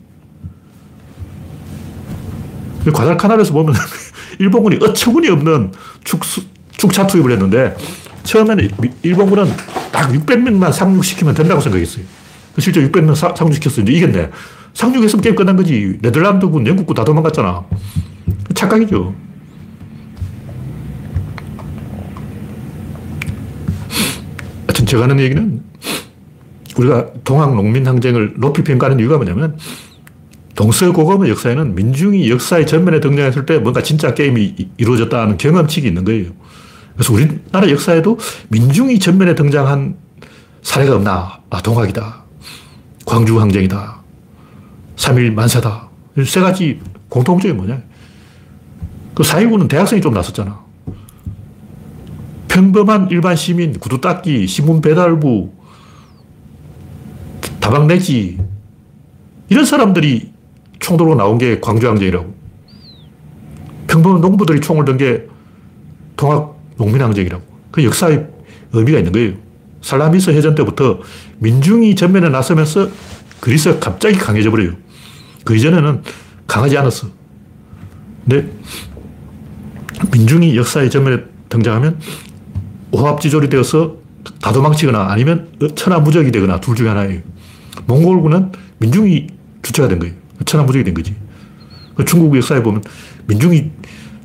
과달카날에서 2.93 3.53
보면 3.53 3.75
일본군이 4.39 4.79
어처구니 4.81 5.29
없는 5.29 5.72
축, 6.03 6.22
축차 6.72 7.05
투입을 7.05 7.31
했는데 7.31 7.75
처음에는 8.24 8.70
일본군은 9.03 9.51
딱 9.91 10.12
600명만 10.12 10.71
상륙시키면 10.71 11.33
된다고 11.33 11.62
생각했어요. 11.62 12.05
실제 12.60 12.81
600명 12.81 13.15
상륙시켰어. 13.15 13.81
이제 13.81 13.93
이겼네. 13.93 14.29
상륙했으면 14.74 15.21
게임 15.21 15.36
끝난 15.36 15.55
거지. 15.55 15.98
네덜란드군, 16.01 16.65
영국군 16.67 16.95
다 16.95 17.03
도망갔잖아. 17.03 17.65
착각이죠. 18.53 19.13
하여튼 24.67 24.86
제가 24.86 25.03
하는 25.03 25.19
얘기는 25.19 25.62
우리가 26.77 27.07
동학 27.24 27.53
농민 27.55 27.86
항쟁을 27.86 28.36
높이 28.38 28.63
평가하는 28.63 29.00
이유가 29.00 29.17
뭐냐면 29.17 29.57
동서고금의 30.55 31.29
역사에는 31.31 31.75
민중이 31.75 32.29
역사의 32.29 32.65
전면에 32.67 33.00
등장했을 33.00 33.45
때 33.45 33.57
뭔가 33.60 33.81
진짜 33.83 34.13
게임이 34.13 34.69
이루어졌다는 34.77 35.38
경험칙이 35.38 35.88
있는 35.88 36.05
거예요. 36.05 36.31
그래서 36.93 37.13
우리나라 37.13 37.69
역사에도 37.69 38.17
민중이 38.50 39.00
전면에 39.00 39.36
등장한 39.36 39.98
사례가 40.62 40.95
없나? 40.95 41.39
아, 41.50 41.62
동학이다. 41.62 42.24
광주 43.05 43.39
항쟁이다. 43.39 44.01
3일 44.95 45.33
만세다. 45.33 45.89
세 46.25 46.39
가지 46.39 46.79
공통점이 47.10 47.53
뭐냐? 47.53 47.81
그 49.13 49.24
4.19는 49.24 49.67
대학생이 49.67 50.01
좀 50.01 50.13
나섰잖아. 50.13 50.62
평범한 52.48 53.07
일반 53.12 53.36
시민, 53.36 53.79
구두 53.79 54.01
닦기, 54.01 54.48
신문 54.48 54.81
배달부, 54.81 55.51
다방 57.60 57.88
내지, 57.88 58.39
이런 59.50 59.65
사람들이 59.65 60.31
총 60.79 60.98
들고 60.98 61.15
나온 61.15 61.38
게 61.38 61.60
광주 61.60 61.88
항쟁이라고. 61.88 62.33
평범한 63.88 64.21
농부들이 64.21 64.62
총을 64.62 64.86
든게 64.86 65.27
통합 66.15 66.55
농민항쟁이라고. 66.81 67.43
그 67.71 67.83
역사의 67.83 68.27
의미가 68.73 69.00
있는 69.00 69.11
거예요. 69.11 69.33
살라미스 69.81 70.31
해전 70.31 70.55
때부터 70.55 71.00
민중이 71.39 71.95
전면에 71.95 72.29
나서면서 72.29 72.89
그리스가 73.39 73.79
갑자기 73.79 74.17
강해져 74.17 74.51
버려요. 74.51 74.73
그 75.43 75.55
이전에는 75.55 76.03
강하지 76.47 76.77
않았어. 76.77 77.07
근데 78.27 78.51
민중이 80.11 80.55
역사의 80.57 80.89
전면에 80.89 81.23
등장하면 81.50 82.00
오합지졸이 82.91 83.50
되어서 83.50 83.97
다 84.41 84.51
도망치거나 84.51 85.07
아니면 85.09 85.50
천하무적이 85.75 86.31
되거나 86.31 86.59
둘 86.59 86.75
중에 86.75 86.88
하나예요. 86.89 87.21
몽골군은 87.88 88.51
민중이 88.79 89.27
주체가 89.61 89.88
된 89.88 90.00
거예요. 90.00 90.13
천하무적이 90.45 90.83
된 90.83 90.93
거지. 90.93 91.15
그 91.95 92.05
중국 92.05 92.35
역사에 92.35 92.61
보면 92.61 92.83
민중이 93.27 93.71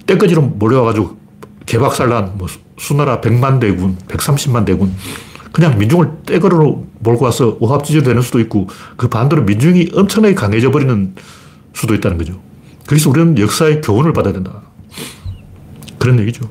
때까지로 0.07 0.43
몰려와가지고 0.43 1.26
개박살난 1.67 2.39
뭐 2.39 2.49
수나라 2.79 3.21
100만 3.21 3.61
대군, 3.61 3.97
130만 4.09 4.65
대군 4.65 4.95
그냥 5.53 5.79
민중을 5.79 6.23
떼거로 6.27 6.87
몰고 7.01 7.25
와서 7.25 7.57
오합지졸 7.61 8.03
되는 8.03 8.23
수도 8.23 8.41
있고 8.41 8.69
그 8.97 9.09
반대로 9.09 9.43
민중이 9.43 9.91
엄청나게 9.95 10.35
강해져 10.35 10.71
버리는 10.71 11.15
수도 11.73 11.95
있다는 11.95 12.19
거죠. 12.19 12.41
그래서 12.87 13.11
우리는 13.11 13.39
역사의 13.39 13.81
교훈을 13.81 14.13
받아야 14.13 14.33
된다. 14.33 14.63
그런 15.99 16.19
얘기죠. 16.21 16.49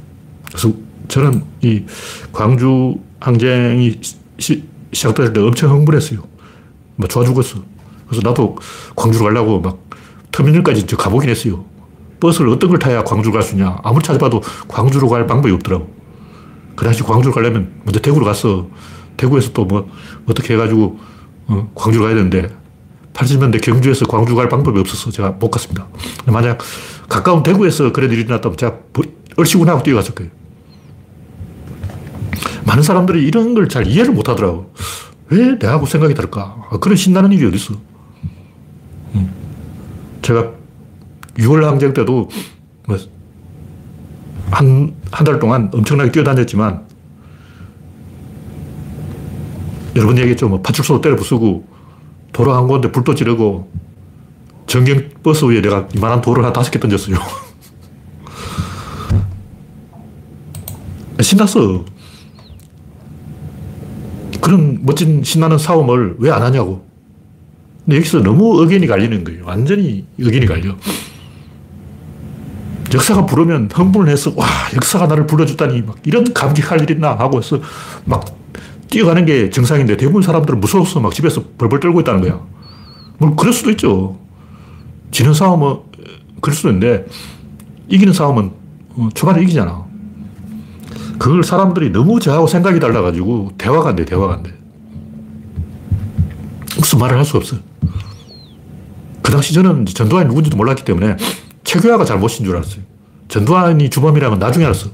그래서 0.47 0.73
저는 1.07 1.43
이 1.61 1.83
광주 2.31 2.95
항쟁이 3.19 3.99
시, 4.37 4.63
작될 4.91 5.33
때 5.33 5.39
엄청 5.39 5.71
흥분했어요. 5.71 6.23
뭐 6.95 7.07
좋아 7.07 7.23
죽었어. 7.23 7.63
그래서 8.07 8.27
나도 8.27 8.57
광주로 8.95 9.25
가려고 9.25 9.59
막 9.59 9.79
터미널까지 10.31 10.85
가보긴 10.87 11.29
했어요. 11.29 11.63
버스를 12.25 12.49
어떤 12.49 12.69
걸 12.69 12.79
타야 12.79 13.03
광주로 13.03 13.33
갈 13.33 13.43
수 13.43 13.53
있냐. 13.55 13.77
아무리 13.83 14.03
찾아봐도 14.03 14.41
광주로 14.67 15.07
갈 15.09 15.27
방법이 15.27 15.53
없더라고. 15.53 15.87
그 16.75 16.83
당시 16.83 17.03
광주로 17.03 17.33
가려면 17.33 17.71
먼저 17.83 17.99
대구로 17.99 18.25
갔어. 18.25 18.67
대구에서 19.17 19.51
또 19.53 19.65
뭐 19.65 19.89
어떻게 20.27 20.53
해가지고 20.55 20.99
어, 21.47 21.71
광주로 21.75 22.05
가야 22.05 22.15
되는데 22.15 22.49
80년대 23.13 23.61
경주에서 23.61 24.05
광주 24.07 24.35
갈 24.35 24.49
방법이 24.49 24.77
없어서 24.79 25.09
제가 25.11 25.31
못 25.31 25.49
갔습니다. 25.51 25.87
만약 26.25 26.57
가까운 27.07 27.43
대구에서 27.43 27.93
그런 27.93 28.11
일이 28.11 28.21
일어났다면 28.21 28.57
제가 28.57 28.75
얼씨구나 29.37 29.71
하고 29.73 29.83
뛰어갔을 29.83 30.15
거예요. 30.15 30.31
많은 32.65 32.83
사람들이 32.83 33.23
이런 33.25 33.53
걸 33.53 33.67
잘 33.69 33.87
이해를 33.87 34.13
못 34.13 34.27
하더라고. 34.27 34.73
왜 35.29 35.55
내하고 35.59 35.85
생각이 35.85 36.13
다를까? 36.13 36.55
아, 36.71 36.77
그런 36.79 36.97
신나는 36.97 37.31
일이 37.31 37.45
어딨어. 37.45 37.77
음. 39.15 39.31
제가 40.21 40.51
6월 41.37 41.61
항쟁 41.63 41.93
때도 41.93 42.29
뭐 42.87 42.97
한, 44.51 44.95
한 45.11 45.25
달 45.25 45.39
동안 45.39 45.69
엄청나게 45.73 46.11
뛰어다녔지만 46.11 46.85
여러 49.95 50.07
번 50.07 50.17
얘기했죠. 50.17 50.47
뭐 50.49 50.61
파출소 50.61 51.01
때려 51.01 51.15
부수고 51.15 51.65
도로 52.33 52.53
한 52.53 52.67
곳에 52.67 52.91
불도 52.91 53.15
지르고 53.15 53.71
전경 54.67 55.09
버스 55.23 55.45
위에 55.45 55.61
내가 55.61 55.87
이만한 55.95 56.21
돌을 56.21 56.43
한 56.43 56.51
다섯 56.53 56.69
개 56.71 56.79
던졌어요. 56.79 57.15
신났어. 61.21 61.85
그런 64.41 64.79
멋진 64.83 65.23
신나는 65.23 65.57
싸움을 65.57 66.15
왜 66.19 66.29
안 66.29 66.41
하냐고. 66.41 66.85
근데 67.85 67.97
여기서 67.97 68.21
너무 68.21 68.61
의견이 68.61 68.85
갈리는 68.87 69.23
거예요. 69.23 69.45
완전히 69.45 70.05
의견이 70.17 70.45
갈려. 70.45 70.75
역사가 72.95 73.25
부르면 73.25 73.69
흥분을 73.73 74.11
해서, 74.11 74.31
와, 74.35 74.47
역사가 74.73 75.07
나를 75.07 75.27
불러줬다니, 75.27 75.81
막 75.81 75.97
이런 76.05 76.33
감격할 76.33 76.81
일 76.81 76.91
있나 76.91 77.15
하고 77.15 77.37
해서 77.39 77.59
막 78.05 78.25
뛰어가는 78.89 79.25
게 79.25 79.49
정상인데 79.49 79.97
대부분 79.97 80.21
사람들은 80.21 80.59
무서워서 80.61 81.01
막 81.01 81.13
집에서 81.13 81.43
벌벌 81.57 81.79
떨고 81.81 81.99
있다는 82.01 82.21
거야. 82.21 82.39
뭐, 83.17 83.35
그럴 83.35 83.53
수도 83.53 83.69
있죠. 83.71 84.17
지는 85.11 85.33
싸움은 85.33 85.77
그럴 86.41 86.55
수도 86.55 86.69
있는데, 86.69 87.05
이기는 87.89 88.13
싸움은 88.13 88.51
어, 88.95 89.09
초반에 89.13 89.41
이기잖아. 89.43 89.85
그걸 91.19 91.43
사람들이 91.43 91.91
너무 91.91 92.19
저하고 92.19 92.47
생각이 92.47 92.79
달라가지고 92.79 93.51
대화가 93.57 93.89
안 93.89 93.95
돼, 93.95 94.05
대화가 94.05 94.33
안 94.35 94.43
돼. 94.43 94.53
무슨 96.77 96.99
말을 96.99 97.17
할 97.17 97.25
수가 97.25 97.39
없어. 97.39 97.57
그 99.21 99.31
당시 99.31 99.53
저는 99.53 99.85
전두환이 99.85 100.27
누군지도 100.27 100.55
몰랐기 100.55 100.83
때문에 100.85 101.17
최규하가 101.65 102.05
잘못인 102.05 102.45
줄 102.45 102.55
알았어요. 102.55 102.81
전두환이 103.27 103.89
주범이라는 103.89 104.37
건 104.37 104.39
나중에 104.39 104.65
알았어. 104.65 104.89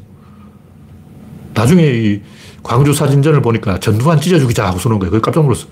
나중에 1.53 1.84
이 1.84 2.21
광주 2.63 2.93
사진전을 2.93 3.41
보니까 3.41 3.79
전두환 3.79 4.19
찢어 4.19 4.39
죽이자 4.39 4.65
하고 4.65 4.79
쏘는 4.79 4.97
거예요. 4.97 5.21
깜짝 5.21 5.43
놀랐어. 5.43 5.67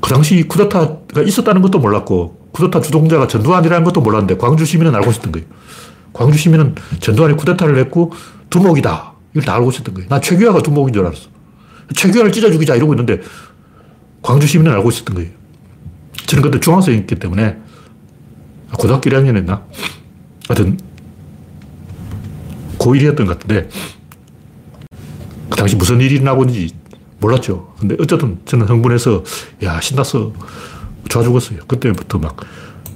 그 0.00 0.08
당시 0.08 0.42
쿠데타가 0.44 1.22
있었다는 1.24 1.62
것도 1.62 1.78
몰랐고, 1.78 2.48
쿠데타 2.52 2.80
주동자가 2.80 3.26
전두환이라는 3.26 3.84
것도 3.84 4.00
몰랐는데, 4.00 4.36
광주 4.36 4.64
시민은 4.64 4.94
알고 4.94 5.10
있었던 5.10 5.32
거예요. 5.32 5.46
광주 6.12 6.38
시민은 6.38 6.74
전두환이 7.00 7.36
쿠데타를 7.36 7.78
했고, 7.78 8.12
두목이다. 8.50 9.12
이걸 9.32 9.42
다 9.44 9.54
알고 9.54 9.70
있었던 9.70 9.94
거예요. 9.94 10.08
난 10.08 10.20
최규하가 10.20 10.62
두목인 10.62 10.92
줄 10.92 11.06
알았어. 11.06 11.28
최규하를 11.94 12.32
찢어 12.32 12.50
죽이자 12.50 12.74
이러고 12.76 12.94
있는데, 12.94 13.20
광주 14.22 14.46
시민은 14.46 14.72
알고 14.72 14.90
있었던 14.90 15.14
거예요. 15.14 15.30
저는 16.26 16.42
그때 16.42 16.60
중학생이기 16.60 17.14
때문에, 17.16 17.58
고등학교 18.78 19.10
1학년 19.10 19.36
했나? 19.36 19.62
하여튼, 20.48 20.78
고1이었던 22.78 23.26
것 23.26 23.38
같은데, 23.38 23.68
그 25.50 25.56
당시 25.56 25.76
무슨 25.76 26.00
일이 26.00 26.16
있는지 26.16 26.70
몰랐죠. 27.20 27.74
근데 27.78 27.96
어쨌든 28.00 28.40
저는 28.44 28.66
흥분해서, 28.66 29.22
야, 29.62 29.80
신났어. 29.80 30.32
좋아 31.08 31.22
죽었어요. 31.22 31.58
그때부터 31.66 32.18
막 32.18 32.36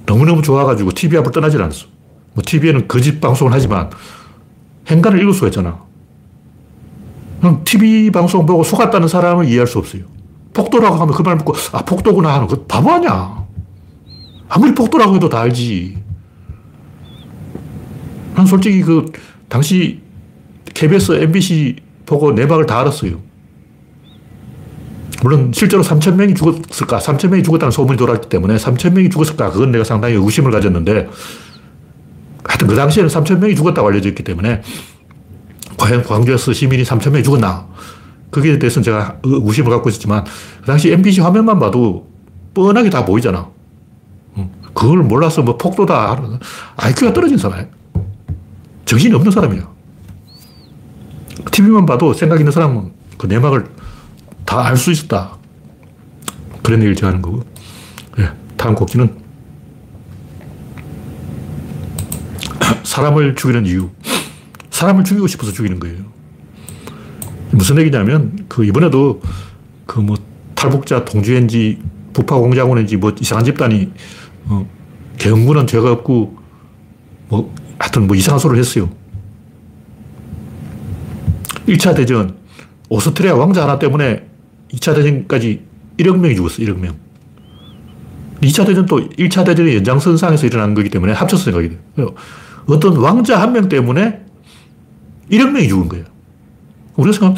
너무너무 0.07 0.41
좋아가지고 0.41 0.93
TV 0.93 1.19
앞을 1.19 1.33
떠나질 1.33 1.61
않았어. 1.61 1.87
뭐 2.33 2.43
TV에는 2.47 2.89
거짓 2.89 3.21
방송을 3.21 3.53
하지만 3.53 3.91
행간을 4.89 5.21
읽을 5.21 5.35
수가 5.35 5.49
있잖아. 5.49 5.81
그럼 7.41 7.63
TV 7.65 8.11
방송 8.11 8.47
보고 8.47 8.63
속았다는 8.63 9.09
사람을 9.09 9.47
이해할 9.49 9.67
수 9.67 9.79
없어요. 9.79 10.03
폭도라고 10.55 10.97
하면 10.97 11.15
그 11.15 11.23
말 11.23 11.37
듣고, 11.39 11.55
아, 11.73 11.83
폭도구나 11.85 12.33
하는 12.35 12.47
거 12.47 12.65
바보 12.65 12.91
아니야. 12.93 13.45
아무리 14.49 14.75
폭도라고 14.75 15.17
해도 15.17 15.29
다 15.29 15.41
알지. 15.41 15.99
난 18.35 18.47
솔직히 18.47 18.83
그, 18.83 19.07
당시 19.49 20.01
KBS, 20.75 21.13
MBC 21.13 21.77
보고 22.05 22.33
내막을 22.33 22.67
다 22.67 22.81
알았어요. 22.81 23.21
물론 25.23 25.51
실제로 25.55 25.83
3천 25.83 26.15
명이 26.15 26.35
죽었을까? 26.35 26.99
3천 26.99 27.31
명이 27.31 27.43
죽었다는 27.43 27.71
소문이 27.71 27.97
돌았기 27.97 28.29
때문에 28.29 28.57
3천 28.57 28.93
명이 28.93 29.11
죽었을까? 29.11 29.51
그건 29.51 29.73
내가 29.73 29.83
상당히 29.83 30.15
의심을 30.15 30.53
가졌는데 30.53 31.09
하여튼 32.45 32.67
그 32.67 32.77
당시에는 32.77 33.11
3천 33.11 33.39
명이 33.39 33.57
죽었다고 33.57 33.89
알려져 33.89 34.11
있기 34.11 34.23
때문에 34.23 34.63
과연 35.79 36.05
광주에서 36.05 36.53
시민이 36.53 36.83
3천 36.85 37.11
명이 37.11 37.25
죽었나? 37.25 37.67
거기에 38.31 38.59
대해서는 38.59 38.85
제가 38.85 39.19
의심을 39.25 39.71
갖고 39.71 39.89
있었지만 39.89 40.25
그 40.61 40.67
당시 40.67 40.93
MBC 40.93 41.23
화면만 41.23 41.59
봐도 41.59 42.09
뻔하게 42.55 42.91
다 42.91 43.05
보이잖아. 43.05 43.56
그걸 44.77 44.99
몰라서 45.03 45.41
뭐 45.43 45.57
폭도다. 45.57 46.39
IQ가 46.77 47.15
떨어진 47.15 47.39
사람이야. 47.39 47.67
정신이 48.85 49.15
없는 49.15 49.33
사람이야. 49.33 49.67
TV만 51.51 51.87
봐도 51.87 52.13
생각 52.13 52.39
있는 52.39 52.53
사람은 52.53 52.93
그 53.17 53.27
내막을 53.27 53.67
다 54.45 54.61
알 54.67 54.77
수 54.77 54.93
있었다. 54.93 55.39
그런 56.63 56.81
얘기를 56.81 56.95
제가 56.95 57.09
하는 57.09 57.23
거고. 57.23 57.43
네, 58.19 58.29
다음 58.59 58.75
곡지는 58.75 59.17
사람을 62.85 63.35
죽이는 63.35 63.65
이유. 63.67 63.89
사람을 64.71 65.05
죽이고 65.05 65.27
싶어서 65.27 65.53
죽이는 65.53 65.81
거예요. 65.81 65.97
무슨 67.51 67.79
얘기냐면, 67.79 68.45
그 68.49 68.65
이번에도 68.65 69.23
그 69.87 70.01
뭐 70.01 70.17
탈북자 70.55 71.05
동주인지 71.05 71.79
부파공작원인지 72.13 72.97
뭐 72.97 73.15
이상한 73.21 73.45
집단이 73.45 73.93
어, 74.49 74.69
개헌군은 75.19 75.67
죄가 75.67 75.93
없고 75.93 76.37
뭐 77.29 77.55
하여튼 77.79 78.07
뭐 78.07 78.17
이상한 78.17 78.39
소리를 78.39 78.59
했어요. 78.61 78.89
1차 81.67 81.97
대전 81.97 82.37
오스트리아 82.89 83.35
왕자 83.35 83.63
하나 83.63 83.79
때문에 83.79 84.27
2차 84.73 84.95
대전까지 84.95 85.63
1억 85.99 86.19
명이 86.19 86.37
죽었어, 86.37 86.57
1억 86.63 86.79
명. 86.79 86.95
2차 88.41 88.67
대전도 88.67 89.09
1차 89.11 89.45
대전의 89.45 89.77
연장선상에서 89.77 90.47
일어난 90.47 90.75
거기 90.75 90.91
때문에 90.91 91.13
합쳐서 91.13 91.45
생각이 91.45 91.71
돼요. 91.97 92.15
어떤 92.67 92.97
왕자 92.99 93.41
한 93.41 93.53
명 93.53 93.69
때문에 93.69 94.21
1억 95.31 95.51
명이 95.51 95.69
죽은 95.69 95.89
거예요. 95.89 96.05
우리가 96.97 97.19
생각, 97.19 97.37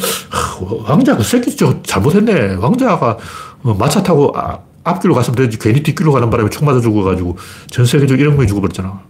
왕자 0.87 1.15
그 1.17 1.23
새끼 1.23 1.55
저 1.55 1.81
잘못했네. 1.81 2.55
왕자가 2.55 3.17
어, 3.63 3.73
마차 3.73 4.01
타고 4.03 4.31
아, 4.37 4.59
앞길로 4.83 5.13
갔으면 5.15 5.35
되지. 5.35 5.59
괜히 5.59 5.83
뒷길로 5.83 6.11
가는 6.11 6.29
바람에 6.29 6.49
총 6.49 6.65
맞아 6.65 6.79
죽어가지고 6.79 7.37
전 7.67 7.85
세계적으로 7.85 8.29
1억 8.29 8.35
명이 8.35 8.47
죽어버렸잖아. 8.47 9.01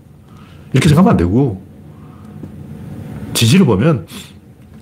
이렇게 0.73 0.87
생각하면 0.89 1.11
안 1.11 1.17
되고 1.17 1.63
지지를 3.33 3.65
보면 3.65 4.07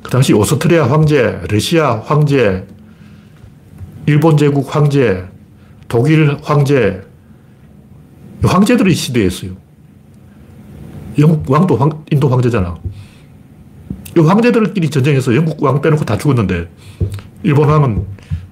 그 0.03 0.09
당시 0.09 0.33
오스트리아 0.33 0.89
황제, 0.89 1.41
러시아 1.49 1.99
황제, 1.99 2.65
일본 4.05 4.37
제국 4.37 4.73
황제, 4.73 5.25
독일 5.87 6.37
황제, 6.41 7.01
황제들이 8.43 8.93
시대였어요. 8.93 9.51
영국 11.19 11.49
왕도 11.49 11.75
황, 11.75 12.05
인도 12.11 12.29
황제잖아. 12.29 12.75
이 14.15 14.19
황제들끼리 14.19 14.89
전쟁해서 14.89 15.35
영국 15.35 15.61
왕 15.61 15.81
빼놓고 15.81 16.05
다 16.05 16.17
죽었는데, 16.17 16.69
일본 17.43 17.69
왕은 17.69 18.05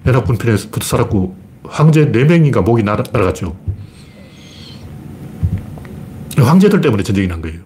연합군 0.05 0.37
편에 0.37 0.57
붙어 0.71 0.85
살았고, 0.85 1.35
황제 1.69 2.11
4명인가 2.11 2.63
목이 2.63 2.83
날아, 2.83 3.03
날아 3.11 3.25
갔죠. 3.25 3.55
황제들 6.37 6.81
때문에 6.81 7.03
전쟁이 7.03 7.27
난 7.27 7.41
거예요. 7.41 7.59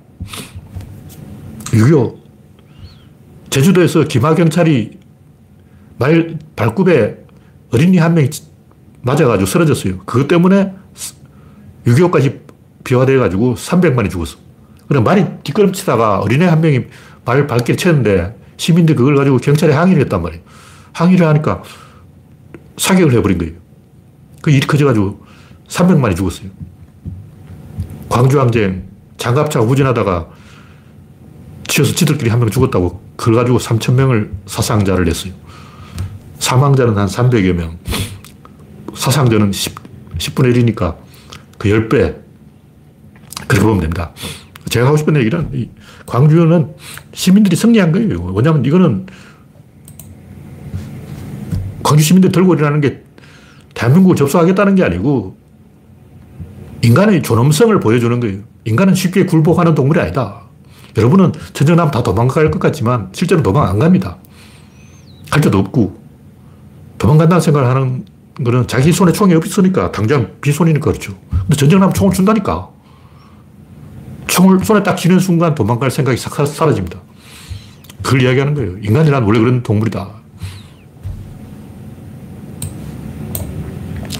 6.25 1.65 2.17
제주도에서 3.49 4.03
기마경찰이 4.03 4.99
말 5.97 6.37
발굽에 6.55 7.17
어린이 7.71 7.97
한 7.97 8.13
명이 8.13 8.29
맞아가지고 9.01 9.45
쓰러졌어요. 9.45 9.99
그것 10.05 10.27
때문에 10.27 10.73
6.25까지 11.85 12.39
비화돼가지고 12.83 13.55
300만이 13.55 14.09
죽었어. 14.09 14.37
그럼 14.87 15.03
말이 15.03 15.25
뒷걸음치다가 15.43 16.19
어린애 16.19 16.45
한 16.45 16.61
명이 16.61 16.85
말 17.25 17.47
발길 17.47 17.77
쳤는데 17.77 18.35
시민들 18.57 18.95
그걸 18.95 19.15
가지고 19.15 19.37
경찰에 19.37 19.73
항의를 19.73 20.03
했단 20.03 20.21
말이에요. 20.21 20.43
항의를 20.93 21.27
하니까 21.27 21.63
사격을 22.77 23.13
해버린 23.13 23.37
거예요. 23.37 23.53
그 24.41 24.51
일이 24.51 24.65
커져가지고 24.65 25.25
300만이 25.67 26.15
죽었어요. 26.15 26.49
광주항쟁 28.09 28.83
장갑차가 29.17 29.65
후진하다가 29.65 30.27
치여서 31.67 31.93
지들끼리 31.93 32.29
한 32.29 32.39
명 32.39 32.49
죽었다고 32.49 33.01
그걸 33.15 33.35
가지고 33.35 33.57
3천 33.59 33.93
명을 33.93 34.31
사상자를 34.45 35.05
냈어요. 35.05 35.33
사망자는 36.39 36.97
한 36.97 37.07
300여 37.07 37.53
명. 37.53 37.77
사상자는 38.95 39.51
10, 39.51 39.75
10분의 40.17 40.55
1이니까 40.75 40.95
그 41.57 41.69
10배. 41.69 42.15
그렇게 43.47 43.63
보면 43.65 43.81
됩니다. 43.81 44.11
제가 44.69 44.87
하고 44.87 44.97
싶은 44.97 45.15
얘기는 45.17 45.49
이 45.53 45.69
광주는 46.05 46.73
시민들이 47.13 47.55
승리한 47.55 47.91
거예요. 47.91 48.23
왜냐하면 48.33 48.63
이거는 48.65 49.07
광주 51.83 52.03
시민들이 52.03 52.31
들고 52.31 52.53
일어나는 52.55 52.81
게 52.81 53.03
대한민국을 53.79 54.17
접수하겠다는 54.17 54.75
게 54.75 54.83
아니고 54.83 55.37
인간의 56.81 57.23
존엄성을 57.23 57.79
보여주는 57.79 58.19
거예요. 58.19 58.39
인간은 58.65 58.93
쉽게 58.93 59.25
굴복하는 59.25 59.73
동물이 59.73 59.99
아니다. 60.01 60.41
여러분은 60.97 61.31
나면 61.75 61.91
다 61.91 62.03
도망갈 62.03 62.51
것 62.51 62.59
같지만 62.59 63.09
실제로 63.13 63.41
도망 63.41 63.67
안 63.67 63.79
갑니다. 63.79 64.17
갈 65.29 65.41
데도 65.41 65.59
없고 65.59 65.97
도망간다는 66.97 67.39
생각을 67.39 67.69
하는 67.69 68.05
거는 68.43 68.67
자기 68.67 68.91
손에 68.91 69.13
총이 69.13 69.33
없으니까 69.35 69.91
당장 69.91 70.31
비손이니까 70.41 70.91
그렇죠. 70.91 71.13
근데 71.29 71.55
전쟁 71.55 71.79
나면 71.79 71.93
총을 71.93 72.13
준다니까. 72.13 72.69
총을 74.27 74.63
손에 74.63 74.83
딱 74.83 74.95
쥐는 74.95 75.19
순간 75.19 75.55
도망갈 75.55 75.89
생각이 75.89 76.17
싹 76.17 76.45
사라집니다. 76.45 76.99
그걸 78.03 78.21
이야기하는 78.23 78.53
거예요. 78.53 78.77
인간이란 78.81 79.23
원래 79.23 79.39
그런 79.39 79.63
동물이다. 79.63 80.18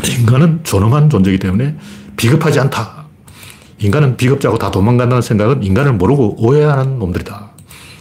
인간은 0.07 0.61
존엄한 0.63 1.09
존재이기 1.09 1.39
때문에 1.39 1.75
비겁하지 2.17 2.59
않다. 2.59 3.05
인간은 3.79 4.17
비겁자고 4.17 4.57
다 4.57 4.71
도망간다는 4.71 5.21
생각은 5.21 5.63
인간을 5.63 5.93
모르고 5.93 6.35
오해하는 6.37 6.99
놈들이다. 6.99 7.51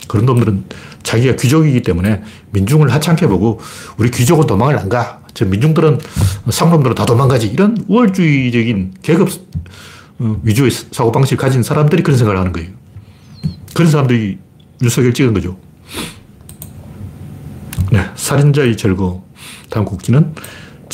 그런 0.08 0.26
놈들은 0.26 0.64
자기가 1.02 1.36
귀족이기 1.36 1.82
때문에 1.82 2.22
민중을 2.50 2.92
하찮게 2.92 3.26
보고 3.28 3.60
우리 3.96 4.10
귀족은 4.10 4.46
도망을 4.46 4.78
안 4.78 4.88
가. 4.88 5.20
저 5.34 5.44
민중들은 5.44 6.00
상놈들은 6.50 6.94
다 6.96 7.06
도망가지. 7.06 7.46
이런 7.46 7.84
우월주의적인 7.86 8.94
계급 9.02 9.28
어, 10.18 10.40
위주의 10.42 10.70
사고방식을 10.70 11.36
가진 11.40 11.62
사람들이 11.62 12.02
그런 12.02 12.18
생각을 12.18 12.38
하는 12.40 12.52
거예요. 12.52 12.70
그런 13.74 13.90
사람들이 13.90 14.38
윤석열 14.82 15.14
찍은 15.14 15.32
거죠. 15.34 15.56
네, 17.92 18.04
살인자의 18.16 18.76
절거. 18.76 19.22
다음 19.70 19.84
국지는 19.84 20.34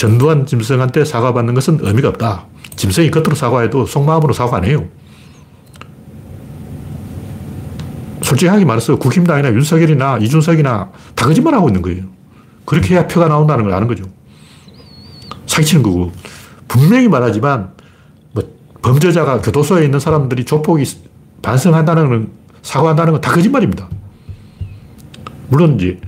전두환 0.04 0.44
짐승한테 0.44 1.02
사과받는 1.06 1.54
것은 1.54 1.78
의미가 1.80 2.08
없다. 2.08 2.44
짐승이 2.76 3.10
겉으로 3.10 3.34
사과해도 3.34 3.86
속마음으로 3.86 4.34
사과 4.34 4.58
안 4.58 4.64
해요. 4.66 4.84
솔직하게 8.20 8.66
말해서 8.66 8.96
국힘당이나 8.96 9.50
윤석열이나 9.54 10.18
이준석이나 10.18 10.90
다 11.14 11.26
거짓말하고 11.26 11.70
있는 11.70 11.80
거예요. 11.80 12.04
그렇게 12.66 12.94
해야 12.94 13.06
표가 13.06 13.28
나온다는 13.28 13.64
걸 13.64 13.72
아는 13.72 13.88
거죠. 13.88 14.04
사기치는 15.46 15.82
거고. 15.82 16.12
분명히 16.68 17.08
말하지만 17.08 17.70
뭐 18.32 18.44
범죄자가 18.82 19.40
교도소에 19.40 19.84
있는 19.86 20.00
사람들이 20.00 20.44
조폭이 20.44 20.84
반성한다는 21.40 22.08
건 22.10 22.30
사과한다는 22.60 23.12
건 23.14 23.20
다 23.22 23.32
거짓말입니다. 23.32 23.88
물론 25.48 25.76
이제 25.76 25.98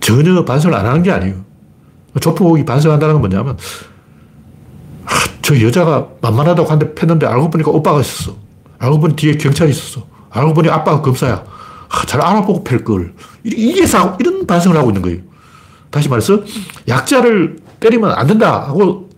전혀 0.00 0.44
반성을 0.44 0.76
안 0.76 0.84
하는 0.84 1.02
게 1.02 1.10
아니에요. 1.10 1.51
조폭이 2.20 2.64
반성한다는 2.64 3.14
건 3.14 3.22
뭐냐면 3.22 3.56
저 5.42 5.60
여자가 5.60 6.08
만만하다고 6.20 6.70
한대 6.70 6.94
팼는데 6.94 7.26
알고 7.26 7.50
보니까 7.50 7.70
오빠가 7.70 8.00
있었어. 8.00 8.36
알고 8.78 9.00
보니 9.00 9.16
뒤에 9.16 9.32
경찰이 9.36 9.70
있었어. 9.70 10.06
알고 10.30 10.54
보니 10.54 10.68
아빠가 10.68 11.02
검사야. 11.02 11.44
아, 11.88 12.06
잘 12.06 12.20
알아보고 12.20 12.64
팰 12.64 12.84
걸. 12.84 13.14
이게 13.44 13.86
사 13.86 14.16
이런 14.20 14.46
반성을 14.46 14.76
하고 14.76 14.90
있는 14.90 15.02
거예요. 15.02 15.18
다시 15.90 16.08
말해서 16.08 16.42
약자를 16.88 17.58
때리면 17.80 18.12
안 18.12 18.26
된다 18.26 18.66
하고 18.66 19.10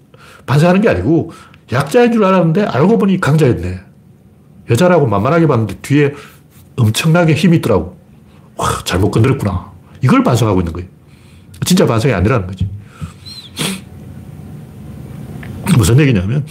반성하는 0.46 0.80
게 0.80 0.88
아니고 0.88 1.30
약자인 1.72 2.12
줄 2.12 2.24
알았는데 2.24 2.64
알고 2.64 2.98
보니 2.98 3.20
강자였네. 3.20 3.80
여자라고 4.70 5.06
만만하게 5.06 5.46
봤는데 5.46 5.76
뒤에 5.82 6.14
엄청나게 6.76 7.34
힘이 7.34 7.58
있더라고. 7.58 7.96
와, 8.56 8.68
잘못 8.84 9.10
건드렸구나. 9.10 9.72
이걸 10.02 10.22
반성하고 10.24 10.60
있는 10.60 10.72
거예요. 10.72 10.88
진짜 11.64 11.86
반성이 11.86 12.14
아니라는 12.14 12.46
거지. 12.46 12.68
무슨 15.76 15.98
얘기냐면 16.00 16.44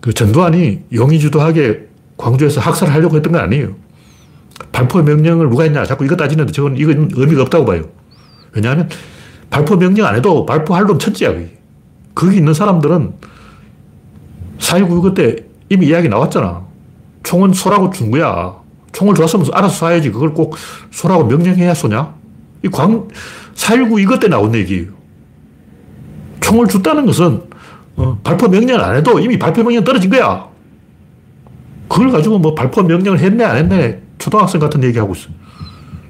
그 0.00 0.12
전두환이 0.12 0.84
용의주도하게 0.92 1.88
광주에서 2.16 2.60
학살을 2.60 2.92
하려고 2.92 3.16
했던 3.16 3.32
건 3.32 3.42
아니에요. 3.42 3.74
발포 4.72 5.02
명령을 5.02 5.48
누가 5.48 5.64
했냐 5.64 5.84
자꾸 5.84 6.04
이거 6.04 6.16
따지는데 6.16 6.52
저건 6.52 6.76
이건 6.76 7.10
의미가 7.14 7.42
없다고 7.42 7.64
봐요. 7.64 7.84
왜냐하면 8.52 8.88
발포 9.50 9.76
명령 9.76 10.06
안 10.06 10.16
해도 10.16 10.44
발포할 10.44 10.84
놈 10.84 10.98
천지야. 10.98 11.32
그게. 11.32 11.58
거기 12.14 12.36
있는 12.36 12.52
사람들은 12.52 13.12
4.19 14.58 15.02
그때 15.02 15.36
이미 15.68 15.86
이야기 15.86 16.08
나왔잖아. 16.08 16.66
총은 17.22 17.52
쏘라고 17.52 17.90
준 17.90 18.10
거야. 18.10 18.56
총을 18.92 19.14
줬으면 19.14 19.46
알아서 19.52 19.86
쏴야지. 19.86 20.12
그걸 20.12 20.34
꼭 20.34 20.56
쏘라고 20.90 21.24
명령해야 21.24 21.74
쏘냐? 21.74 22.14
이 22.64 22.68
광, 22.68 23.06
4.19 23.54 24.00
이것 24.00 24.18
때 24.18 24.28
나온 24.28 24.54
얘기예요. 24.54 24.86
총을 26.40 26.66
줬다는 26.66 27.06
것은 27.06 27.42
어, 27.98 28.18
발포 28.22 28.48
명령 28.48 28.80
안 28.80 28.96
해도 28.96 29.18
이미 29.18 29.38
발포 29.38 29.62
명령 29.62 29.82
떨어진 29.84 30.10
거야. 30.10 30.46
그걸 31.88 32.10
가지고 32.10 32.38
뭐 32.38 32.54
발포 32.54 32.82
명령을 32.82 33.18
했네, 33.18 33.44
안 33.44 33.56
했네, 33.56 34.00
초등학생 34.18 34.60
같은 34.60 34.82
얘기하고 34.84 35.14
있어. 35.14 35.28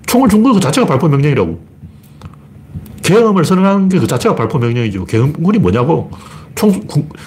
총을 0.06 0.28
준 0.28 0.42
거 0.42 0.52
그 0.52 0.60
자체가 0.60 0.86
발포 0.86 1.08
명령이라고. 1.08 1.60
계엄을 3.02 3.44
선언한 3.44 3.88
게그 3.88 4.06
자체가 4.06 4.34
발포 4.34 4.58
명령이죠. 4.58 5.04
계엄군이 5.06 5.58
뭐냐고. 5.58 6.10
총, 6.54 6.72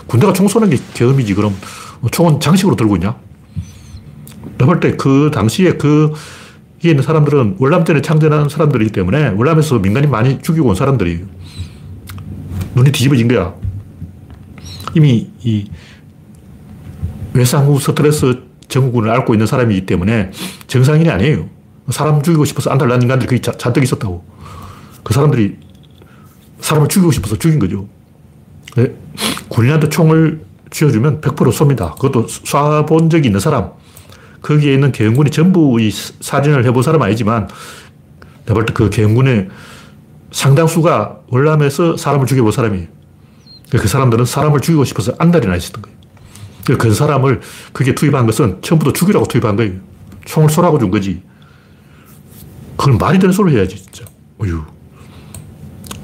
군 0.08 0.20
대가 0.20 0.34
총 0.34 0.48
쏘는 0.48 0.70
게 0.70 0.78
계엄이지. 0.94 1.34
그럼 1.34 1.56
총은 2.12 2.40
장식으로 2.40 2.76
들고 2.76 2.98
있냐? 2.98 3.16
내가 4.58 4.66
볼때 4.66 4.96
그 4.98 5.32
당시에 5.34 5.74
그, 5.74 6.14
이 6.84 6.90
있는 6.90 7.04
사람들은 7.04 7.56
월남전에 7.60 8.02
창전한 8.02 8.50
사람들이기 8.50 8.92
때문에 8.92 9.30
월남에서 9.30 9.80
민간인 9.80 10.12
많이 10.12 10.42
죽이고 10.42 10.68
온 10.70 10.76
사람들이에요. 10.76 11.20
눈이 12.76 12.92
뒤집어진 12.92 13.28
거야. 13.28 13.54
이미 14.96 15.30
이 15.44 15.70
외상후 17.34 17.80
스트레스 17.80 18.44
증후군을 18.68 19.10
앓고 19.10 19.34
있는 19.34 19.48
사람이기 19.48 19.86
때문에 19.86 20.32
정상인이 20.68 21.10
아니에요. 21.10 21.50
사람 21.90 22.22
죽이고 22.22 22.46
싶어서 22.46 22.70
안달난 22.70 23.02
인간들이 23.02 23.28
거기 23.28 23.58
잔뜩 23.58 23.84
있었다고. 23.84 24.24
그 25.04 25.14
사람들이 25.14 25.58
사람을 26.60 26.88
죽이고 26.88 27.12
싶어서 27.12 27.36
죽인 27.38 27.60
거죠. 27.60 27.88
네? 28.76 28.94
군인한테 29.50 29.90
총을 29.90 30.46
쥐어주면 30.70 31.22
100% 31.22 31.36
쏩니다. 31.36 31.96
그것도 31.96 32.28
쏴본 32.28 33.12
적이 33.12 33.28
있는 33.28 33.40
사람. 33.40 33.72
거기에 34.42 34.74
있는 34.74 34.92
계엄군이 34.92 35.30
전부 35.32 35.80
이 35.82 35.92
살인을 35.92 36.66
해본 36.66 36.82
사람 36.82 37.02
아니지만 37.02 37.48
내가 38.46 38.54
볼때그 38.54 38.90
계엄군의 38.90 39.50
상당수가 40.32 41.20
월남에서 41.28 41.98
사람을 41.98 42.26
죽여본 42.26 42.52
사람이에요. 42.52 42.88
그 43.72 43.88
사람들은 43.88 44.26
사람을 44.26 44.60
죽이고 44.60 44.84
싶어서 44.84 45.14
안달이 45.18 45.48
나 45.48 45.56
있었던 45.56 45.82
거예요. 45.82 46.78
그 46.78 46.94
사람을 46.94 47.42
그게 47.74 47.96
투입한 47.96 48.26
것은 48.26 48.62
처음부터 48.62 48.94
죽이라고 48.94 49.26
투입한 49.28 49.56
거예요. 49.56 49.74
총을 50.26 50.50
쏘라고 50.50 50.78
준 50.78 50.92
거지. 50.92 51.22
그걸 52.78 52.98
말이 52.98 53.20
되는 53.20 53.34
소리를 53.34 53.60
해야지, 53.60 53.78
진짜. 53.78 54.06
어휴. 54.40 54.64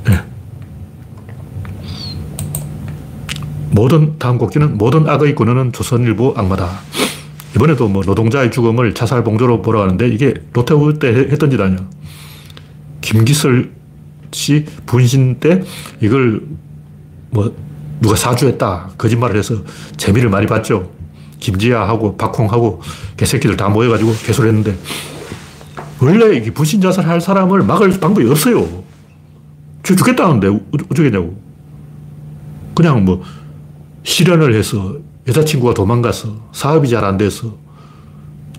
네. 0.06 0.23
모든, 3.71 4.17
다음 4.17 4.38
곡지는 4.38 4.77
모든 4.77 5.08
악의 5.08 5.36
근원은 5.36 5.73
조선일보 5.73 6.34
악마다. 6.38 6.80
이번에도 7.56 7.88
뭐 7.88 8.03
노동자의 8.06 8.51
죽음을 8.51 8.93
자살 8.93 9.23
봉조로 9.23 9.62
보러 9.62 9.80
가는데 9.80 10.08
이게 10.08 10.34
노태우 10.53 10.97
때 10.99 11.08
했던 11.08 11.49
짓 11.49 11.60
아니야. 11.60 11.80
김기설 13.01 13.71
씨 14.32 14.65
분신 14.86 15.39
때 15.39 15.63
이걸 16.01 16.41
뭐 17.29 17.53
누가 17.99 18.15
사주했다. 18.15 18.91
거짓말을 18.97 19.37
해서 19.37 19.55
재미를 19.97 20.29
많이 20.29 20.45
봤죠. 20.45 20.91
김지아하고 21.39 22.17
박홍하고 22.17 22.81
개새끼들 23.15 23.57
다 23.57 23.69
모여가지고 23.69 24.11
개소를 24.25 24.49
했는데 24.49 24.77
원래 25.99 26.41
분신 26.51 26.81
자살할 26.81 27.21
사람을 27.21 27.63
막을 27.63 27.99
방법이 27.99 28.29
없어요. 28.29 28.83
죽겠다는데 29.83 30.47
어쩌겠냐고. 30.91 31.39
그냥 32.75 33.05
뭐 33.05 33.23
실현을 34.03 34.53
해서 34.53 34.97
여자친구가 35.27 35.73
도망가서 35.73 36.49
사업이 36.53 36.89
잘 36.89 37.03
안 37.03 37.17
돼서 37.17 37.55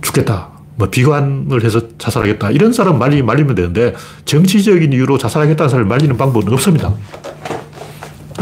죽겠다. 0.00 0.50
뭐 0.76 0.88
비관을 0.88 1.64
해서 1.64 1.80
자살하겠다. 1.98 2.50
이런 2.52 2.72
사람 2.72 2.98
말리, 2.98 3.22
말리면 3.22 3.54
되는데 3.54 3.94
정치적인 4.24 4.92
이유로 4.92 5.18
자살하겠다는 5.18 5.68
사람을 5.68 5.88
말리는 5.88 6.16
방법은 6.16 6.52
없습니다. 6.52 6.92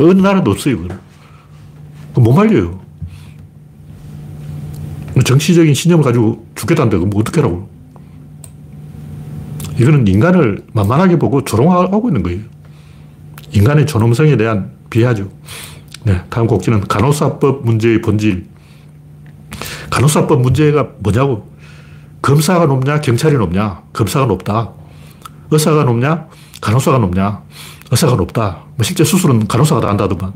어느 0.04 0.20
나라도 0.20 0.50
없어요. 0.50 0.78
못 2.14 2.32
말려요. 2.32 2.80
정치적인 5.24 5.74
신념을 5.74 6.04
가지고 6.04 6.46
죽겠다는데 6.54 6.98
그럼 6.98 7.10
어떻게 7.14 7.40
하라고. 7.40 7.68
이거는 9.78 10.06
인간을 10.06 10.64
만만하게 10.72 11.18
보고 11.18 11.42
조롱하고 11.44 12.08
있는 12.08 12.22
거예요. 12.22 12.40
인간의 13.52 13.86
존엄성에 13.86 14.36
대한 14.36 14.72
비하죠. 14.90 15.30
네, 16.04 16.22
다음 16.30 16.46
곡지는 16.46 16.82
간호사법 16.82 17.64
문제의 17.64 18.00
본질. 18.02 18.46
간호사법 19.90 20.40
문제가 20.40 20.88
뭐냐고. 20.98 21.50
검사가 22.22 22.66
높냐, 22.66 23.00
경찰이 23.00 23.36
높냐. 23.36 23.82
검사가 23.92 24.26
높다. 24.26 24.72
의사가 25.50 25.84
높냐, 25.84 26.26
간호사가 26.60 26.98
높냐. 26.98 27.42
의사가 27.90 28.16
높다. 28.16 28.64
뭐 28.76 28.84
실제 28.84 29.04
수술은 29.04 29.46
간호사가 29.46 29.80
다 29.80 29.88
한다더만. 29.88 30.32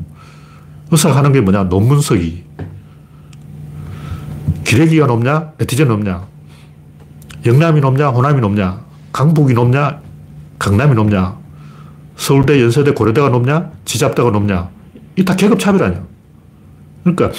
의사가 0.91 1.15
하는 1.15 1.31
게 1.31 1.41
뭐냐, 1.41 1.63
논문 1.63 2.01
쓰기. 2.01 2.43
기레기가 4.63 5.05
높냐, 5.05 5.51
네티즌 5.57 5.87
높냐. 5.87 6.25
영남이 7.45 7.81
높냐, 7.81 8.09
호남이 8.09 8.41
높냐. 8.41 8.81
강북이 9.11 9.53
높냐, 9.53 9.99
강남이 10.59 10.95
높냐. 10.95 11.37
서울대, 12.15 12.61
연세대, 12.61 12.91
고려대가 12.93 13.29
높냐, 13.29 13.71
지잡대가 13.83 14.29
높냐. 14.29 14.69
이게 15.15 15.25
다 15.25 15.35
계급 15.35 15.59
차별 15.59 15.83
아니야. 15.83 16.03
그러니까 17.03 17.31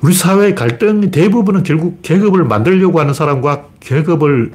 우리 0.00 0.14
사회의 0.14 0.54
갈등이 0.54 1.10
대부분은 1.10 1.64
결국 1.64 2.00
계급을 2.02 2.44
만들려고 2.44 3.00
하는 3.00 3.12
사람과 3.12 3.64
계급을 3.80 4.52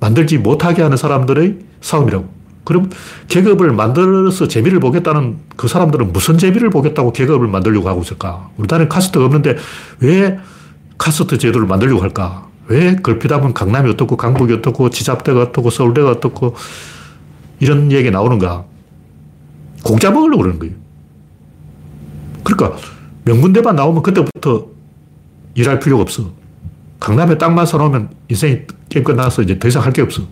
만들지 0.00 0.38
못하게 0.38 0.82
하는 0.82 0.96
사람들의 0.96 1.58
싸움이라고. 1.80 2.41
그럼 2.64 2.90
계급을 3.28 3.72
만들어서 3.72 4.46
재미를 4.48 4.78
보겠다는 4.78 5.38
그 5.56 5.66
사람들은 5.68 6.12
무슨 6.12 6.38
재미를 6.38 6.70
보겠다고 6.70 7.12
계급을 7.12 7.48
만들려고 7.48 7.88
하고 7.88 8.02
있을까? 8.02 8.50
우리나라에 8.56 8.88
카스트가 8.88 9.24
없는데 9.24 9.56
왜 10.00 10.38
카스트 10.98 11.38
제도를 11.38 11.66
만들려고 11.66 12.02
할까? 12.02 12.48
왜 12.68 12.94
걸핏하면 12.96 13.54
강남이 13.54 13.90
어떻고 13.90 14.16
강북이 14.16 14.52
어떻고 14.54 14.90
지잡대가 14.90 15.42
어떻고 15.42 15.70
서울대가 15.70 16.10
어떻고 16.10 16.54
이런 17.58 17.90
얘기 17.90 18.10
나오는가? 18.10 18.64
공짜 19.82 20.10
먹으려고 20.12 20.42
그러는 20.42 20.58
거예요. 20.60 20.74
그러니까 22.44 22.78
명문대만 23.24 23.74
나오면 23.74 24.02
그때부터 24.02 24.66
일할 25.54 25.80
필요가 25.80 26.02
없어. 26.02 26.30
강남에 27.00 27.36
땅만 27.38 27.66
사놓으면 27.66 28.10
인생이 28.28 28.60
게임 28.88 29.04
끝나서 29.04 29.42
이제 29.42 29.58
더 29.58 29.66
이상 29.66 29.82
할 29.82 29.92
게 29.92 30.02
없어. 30.02 30.22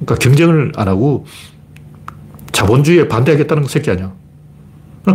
그러니까 0.00 0.14
경쟁을 0.16 0.72
안 0.76 0.88
하고 0.88 1.26
자본주의에 2.52 3.08
반대하겠다는 3.08 3.64
새끼 3.64 3.90
아니야. 3.90 4.12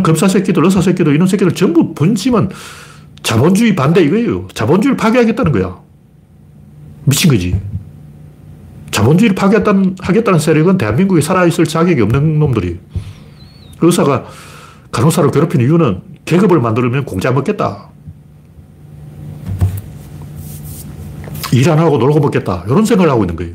검사 0.02 0.26
새끼들, 0.26 0.64
의사 0.64 0.80
새끼들, 0.80 1.14
이런 1.14 1.26
새끼들 1.26 1.54
전부 1.54 1.92
본심은 1.94 2.48
자본주의 3.22 3.76
반대 3.76 4.02
이거예요. 4.02 4.48
자본주의를 4.54 4.96
파괴하겠다는 4.96 5.52
거야. 5.52 5.78
미친 7.04 7.30
거지. 7.30 7.60
자본주의를 8.90 9.34
파괴하겠다는, 9.34 9.96
하겠다는 10.00 10.38
세력은 10.38 10.78
대한민국에 10.78 11.20
살아있을 11.20 11.64
자격이 11.66 12.00
없는 12.00 12.38
놈들이. 12.38 12.80
의사가 13.80 14.24
간호사를 14.92 15.30
괴롭히는 15.30 15.66
이유는 15.66 16.00
계급을 16.24 16.60
만들면 16.60 17.04
공짜 17.04 17.30
먹겠다. 17.32 17.90
일 21.52 21.68
안 21.68 21.78
하고 21.78 21.98
놀고 21.98 22.20
먹겠다. 22.20 22.64
이런 22.66 22.84
생각을 22.84 23.10
하고 23.10 23.24
있는 23.24 23.36
거예요. 23.36 23.54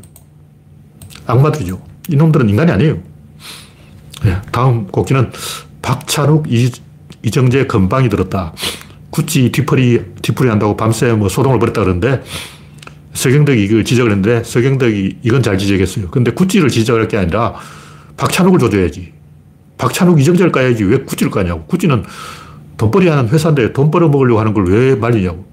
악마들이죠. 1.27 1.79
이놈들은 2.09 2.49
인간이 2.49 2.71
아니에요. 2.71 2.97
네, 4.23 4.37
다음 4.51 4.87
곡기는 4.87 5.31
박찬욱, 5.81 6.51
이, 6.51 6.71
이정재 7.23 7.67
건방이 7.67 8.09
들었다. 8.09 8.53
구찌 9.09 9.51
뒤풀이, 9.51 10.01
뒤풀이 10.21 10.49
한다고 10.49 10.75
밤새 10.75 11.11
뭐 11.13 11.29
소동을 11.29 11.59
벌였다 11.59 11.81
그러는데 11.81 12.23
서경덕이 13.13 13.63
이걸 13.63 13.83
지적을 13.83 14.11
했는데 14.11 14.43
서경덕이 14.43 15.17
이건 15.23 15.41
잘 15.43 15.57
지적했어요. 15.57 16.09
근데 16.09 16.31
구찌를 16.31 16.69
지적할 16.69 17.07
게 17.07 17.17
아니라 17.17 17.55
박찬욱을 18.15 18.59
조져야지. 18.59 19.13
박찬욱, 19.77 20.19
이정재를 20.19 20.51
까야지 20.51 20.83
왜 20.83 20.99
구찌를 20.99 21.31
까냐고. 21.31 21.65
구찌는 21.65 22.03
돈벌이 22.77 23.07
하는 23.07 23.27
회사인데 23.29 23.73
돈 23.73 23.91
벌어먹으려고 23.91 24.39
하는 24.39 24.53
걸 24.53 24.65
왜 24.65 24.95
말리냐고. 24.95 25.45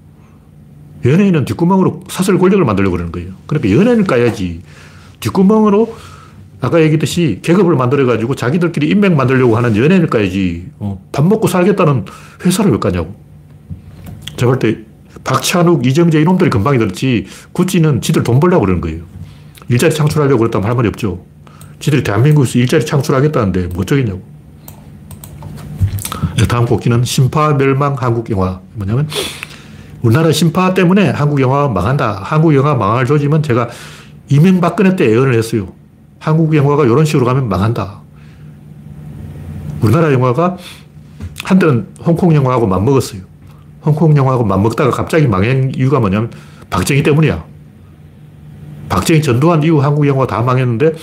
연예인은 1.03 1.45
뒷구멍으로 1.45 2.03
사설 2.09 2.39
권력을 2.39 2.63
만들려고 2.65 2.93
그러는 2.93 3.11
거예요. 3.11 3.31
그러니까 3.45 3.75
연예인을 3.75 4.05
까야지. 4.05 4.61
뒷구멍으로 5.25 5.95
아까 6.61 6.81
얘기했듯이 6.81 7.39
계급을 7.41 7.75
만들어가지고 7.75 8.35
자기들끼리 8.35 8.89
인맥 8.89 9.13
만들려고 9.13 9.57
하는 9.57 9.75
연예인을 9.75 10.07
까야지. 10.07 10.67
어, 10.79 11.03
밥 11.11 11.25
먹고 11.25 11.47
살겠다는 11.47 12.05
회사를 12.45 12.71
왜 12.71 12.79
까냐고. 12.79 13.15
제가 14.37 14.51
볼 14.51 14.59
때 14.59 14.77
박찬욱, 15.23 15.85
이정재 15.85 16.21
이놈들이 16.21 16.49
금방이 16.49 16.77
들었지 16.77 17.25
구찌는 17.51 18.01
지들 18.01 18.23
돈 18.23 18.39
벌려고 18.39 18.61
그러는 18.65 18.81
거예요. 18.81 19.03
일자리 19.69 19.93
창출하려고 19.93 20.39
그랬다면 20.39 20.67
할 20.67 20.75
말이 20.75 20.87
없죠. 20.87 21.25
지들이 21.79 22.03
대한민국에서 22.03 22.59
일자리 22.59 22.85
창출하겠다는데 22.85 23.67
뭐 23.73 23.81
어쩌겠냐고. 23.81 24.21
네, 26.37 26.45
다음 26.47 26.65
곡기는 26.65 27.03
심파 27.03 27.57
멸망 27.57 27.95
한국 27.97 28.29
영화. 28.29 28.59
뭐냐면 28.73 29.07
우리나라 30.01 30.31
심파 30.31 30.73
때문에 30.73 31.09
한국 31.09 31.41
영화가 31.41 31.69
망한다. 31.69 32.19
한국 32.21 32.53
영화 32.53 32.75
망할 32.75 33.05
조짐은 33.05 33.41
제가 33.41 33.69
이명박근혜 34.29 34.95
때 34.95 35.09
예언을 35.09 35.33
했어요. 35.35 35.73
한국 36.19 36.55
영화가 36.55 36.85
이런 36.85 37.05
식으로 37.05 37.25
가면 37.25 37.49
망한다. 37.49 38.01
우리나라 39.81 40.11
영화가 40.11 40.57
한때는 41.43 41.87
홍콩 42.03 42.33
영화하고 42.33 42.65
맞먹었어요. 42.65 43.21
홍콩 43.83 44.17
영화하고 44.17 44.43
맞먹다가 44.43 44.89
갑자기 44.89 45.27
망한 45.27 45.73
이유가 45.75 45.99
뭐냐면 45.99 46.31
박정희 46.69 47.03
때문이야. 47.03 47.45
박정희 48.89 49.21
전두환 49.21 49.61
이후 49.61 49.79
한국 49.79 50.07
영화 50.07 50.25
다 50.25 50.41
망했는데 50.41 50.93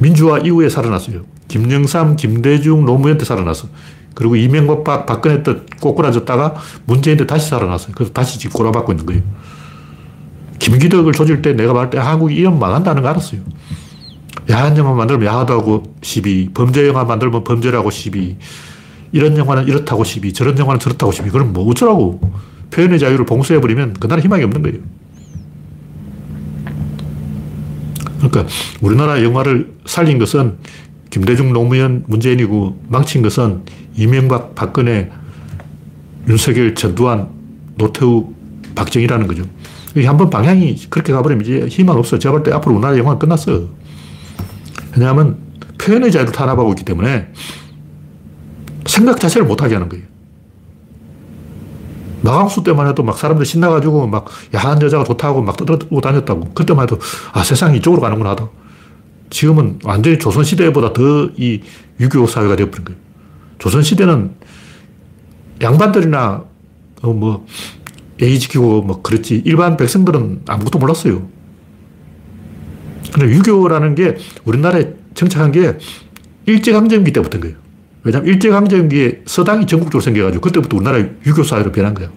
민주화 0.00 0.38
이후에 0.38 0.68
살아났어요. 0.68 1.22
김영삼, 1.46 2.16
김대중, 2.16 2.84
노무현 2.84 3.18
때 3.18 3.24
살아났어. 3.24 3.68
그리고 4.14 4.34
이명박, 4.36 4.82
박, 4.82 5.06
박근혜 5.06 5.42
때 5.42 5.56
꼬꾸라졌다가 5.80 6.56
문재인 6.86 7.16
때 7.16 7.26
다시 7.26 7.48
살아났어요. 7.48 7.92
그래서 7.94 8.12
다시 8.12 8.38
지금 8.38 8.56
꼬라박고 8.56 8.92
있는 8.92 9.06
거예요. 9.06 9.22
김기덕을 10.58 11.12
조질 11.12 11.42
때 11.42 11.52
내가 11.52 11.72
말할 11.72 11.90
때 11.90 11.98
한국이 11.98 12.34
이런 12.34 12.58
망한다는 12.58 13.02
거 13.02 13.08
알았어요. 13.08 13.40
야한 14.50 14.76
영화 14.76 14.92
만들면 14.92 15.26
야하다고 15.26 15.96
시비, 16.02 16.50
범죄 16.52 16.86
영화 16.86 17.04
만들면 17.04 17.44
범죄라고 17.44 17.90
시비, 17.90 18.36
이런 19.12 19.36
영화는 19.36 19.66
이렇다고 19.66 20.04
시비, 20.04 20.32
저런 20.32 20.58
영화는 20.58 20.80
저렇다고 20.80 21.12
시비. 21.12 21.30
그럼 21.30 21.52
뭐 21.52 21.68
어쩌라고. 21.68 22.20
표현의 22.70 22.98
자유를 22.98 23.24
봉쇄해버리면 23.24 23.94
그날은 23.94 24.22
희망이 24.22 24.44
없는 24.44 24.62
거예요. 24.62 24.78
그러니까 28.18 28.46
우리나라 28.80 29.22
영화를 29.22 29.74
살린 29.86 30.18
것은 30.18 30.58
김대중, 31.10 31.52
노무현, 31.52 32.04
문재인이고 32.06 32.82
망친 32.88 33.22
것은 33.22 33.62
이명박, 33.96 34.54
박근혜, 34.54 35.10
윤석열, 36.28 36.74
전두환, 36.74 37.28
노태우, 37.76 38.34
박정희라는 38.74 39.26
거죠. 39.26 39.44
한번 40.06 40.30
방향이 40.30 40.76
그렇게 40.90 41.12
가버리면 41.12 41.44
이제 41.44 41.66
희망 41.68 41.96
없어. 41.96 42.18
제가 42.18 42.32
볼때 42.32 42.52
앞으로 42.52 42.74
우리나라 42.74 42.96
영화는 42.98 43.18
끝났어. 43.18 43.62
왜냐하면 44.92 45.38
표현의 45.78 46.10
자유를 46.12 46.32
탄압하고 46.32 46.70
있기 46.70 46.84
때문에 46.84 47.28
생각 48.86 49.20
자체를 49.20 49.46
못하게 49.46 49.74
하는 49.74 49.88
거예요. 49.88 50.04
마강수 52.22 52.64
때만 52.64 52.88
해도 52.88 53.02
막 53.02 53.16
사람들 53.16 53.46
신나가지고 53.46 54.06
막 54.08 54.26
야한 54.54 54.82
여자가 54.82 55.04
좋다고 55.04 55.42
막 55.42 55.56
떠들고 55.56 56.00
다녔다고. 56.00 56.52
그때만 56.52 56.84
해도 56.84 56.98
아, 57.32 57.44
세상이 57.44 57.78
이쪽으로 57.78 58.02
가는구나 58.02 58.30
하다. 58.30 58.48
지금은 59.30 59.78
완전히 59.84 60.18
조선시대보다 60.18 60.92
더 60.92 61.30
이 61.36 61.60
유교 62.00 62.26
사회가 62.26 62.56
되어버린 62.56 62.84
거예요. 62.84 62.98
조선시대는 63.58 64.34
양반들이나 65.62 66.44
어, 67.02 67.12
뭐 67.12 67.46
예의 68.20 68.38
지키고 68.38 68.82
뭐 68.82 69.02
그렇지 69.02 69.42
일반 69.44 69.76
백성들은 69.76 70.42
아무것도 70.46 70.78
몰랐어요. 70.78 71.28
근데 73.12 73.34
유교라는 73.34 73.94
게 73.94 74.16
우리나라에 74.44 74.88
정착한 75.14 75.52
게 75.52 75.78
일제강점기 76.46 77.12
때부터인 77.12 77.42
거예요. 77.42 77.56
왜냐하면 78.02 78.28
일제강점기에 78.32 79.22
서당이 79.26 79.66
전국적으로 79.66 80.02
생겨가지고 80.02 80.40
그때부터 80.40 80.76
우리나라 80.76 80.98
유교 81.26 81.42
사회로 81.42 81.72
변한 81.72 81.94
거예요. 81.94 82.10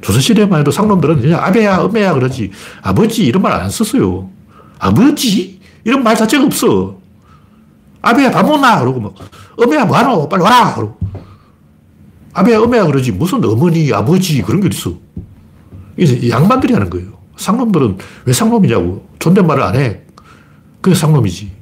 조선시대만 0.00 0.60
해도 0.60 0.70
상놈들은 0.70 1.20
그냥 1.22 1.42
아베야, 1.42 1.78
엄매야 1.78 2.12
그러지 2.14 2.50
아버지 2.82 3.24
이런 3.26 3.42
말 3.42 3.52
안 3.52 3.70
썼어요. 3.70 4.30
아버지? 4.78 5.60
이런 5.84 6.02
말 6.02 6.16
자체가 6.16 6.44
없어. 6.44 6.98
아베야 8.02 8.30
밥 8.30 8.44
먹나? 8.44 8.80
그러고 8.80 9.00
뭐 9.00 9.14
엄매야 9.56 9.84
뭐하노? 9.86 10.28
빨리 10.28 10.42
와라! 10.42 10.74
그러고 10.74 10.98
아베야, 12.34 12.60
엄매야 12.60 12.84
그러지 12.86 13.12
무슨 13.12 13.42
어머니, 13.44 13.92
아버지 13.92 14.42
그런 14.42 14.60
게 14.60 14.68
있어. 14.68 14.92
이제 15.96 16.28
양반들이 16.28 16.72
하는 16.72 16.90
거예요. 16.90 17.18
상놈들은 17.36 17.98
왜 18.26 18.32
상놈이냐고. 18.32 19.08
존댓말을 19.18 19.62
안 19.62 19.76
해. 19.76 20.00
그게 20.80 20.94
상놈이지. 20.94 21.52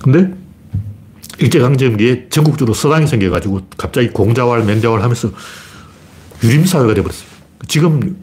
근데 0.00 0.32
일제강점기에 1.38 2.28
전국적으로 2.28 2.74
서당이 2.74 3.06
생겨가지고 3.06 3.62
갑자기 3.76 4.08
공자왈, 4.10 4.64
맹자왈 4.64 5.02
하면서 5.02 5.30
유림사회가 6.42 6.94
돼버렸어요. 6.94 7.28
지금 7.66 8.20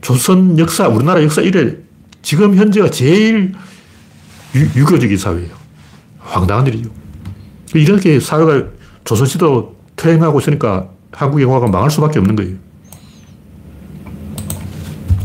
조선 0.00 0.58
역사, 0.58 0.88
우리나라 0.88 1.22
역사 1.22 1.42
이래 1.42 1.76
지금 2.22 2.56
현재가 2.56 2.90
제일 2.90 3.54
유, 4.54 4.84
교적인 4.84 5.16
사회예요. 5.16 5.54
황당한 6.20 6.66
일이죠. 6.66 6.90
이렇게 7.74 8.18
사회가 8.20 8.68
조선시대로 9.04 9.76
퇴행하고 9.96 10.40
있으니까 10.40 10.90
한국 11.12 11.40
영화가 11.42 11.68
망할 11.68 11.90
수밖에 11.90 12.18
없는 12.18 12.36
거예요. 12.36 12.56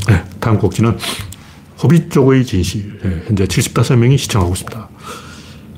네, 0.08 0.24
다음 0.44 0.58
꼭지는 0.58 0.98
호빗족의 1.82 2.46
진실. 2.46 3.00
네, 3.02 3.24
현재 3.26 3.46
75명이 3.46 4.18
시청하고 4.18 4.54
있습니다. 4.54 4.90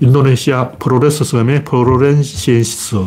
인도네시아 0.01 0.71
플로레스 0.71 1.23
섬의 1.23 1.63
플로레시엔시스 1.65 2.97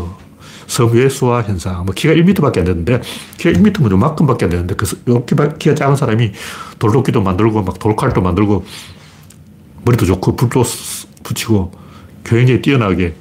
섬 0.68 0.92
왜소화 0.92 1.42
현상. 1.42 1.85
뭐 1.85 1.94
키가 1.94 2.14
1m밖에 2.14 2.59
안 2.59 2.64
되는데, 2.64 3.01
키가 3.38 3.59
1m면 3.59 3.90
요만큼밖에 3.90 4.44
안 4.44 4.51
되는데, 4.51 4.75
그, 4.77 4.87
이렇게 5.07 5.35
키가 5.59 5.75
작은 5.75 5.97
사람이 5.97 6.33
돌도끼도 6.79 7.23
만들고, 7.23 7.62
막 7.62 7.79
돌칼도 7.79 8.21
만들고, 8.21 8.64
머리도 9.85 10.05
좋고, 10.05 10.37
불도 10.37 10.62
붙이고, 11.25 11.73
굉장히 12.23 12.61
뛰어나게 12.61 13.14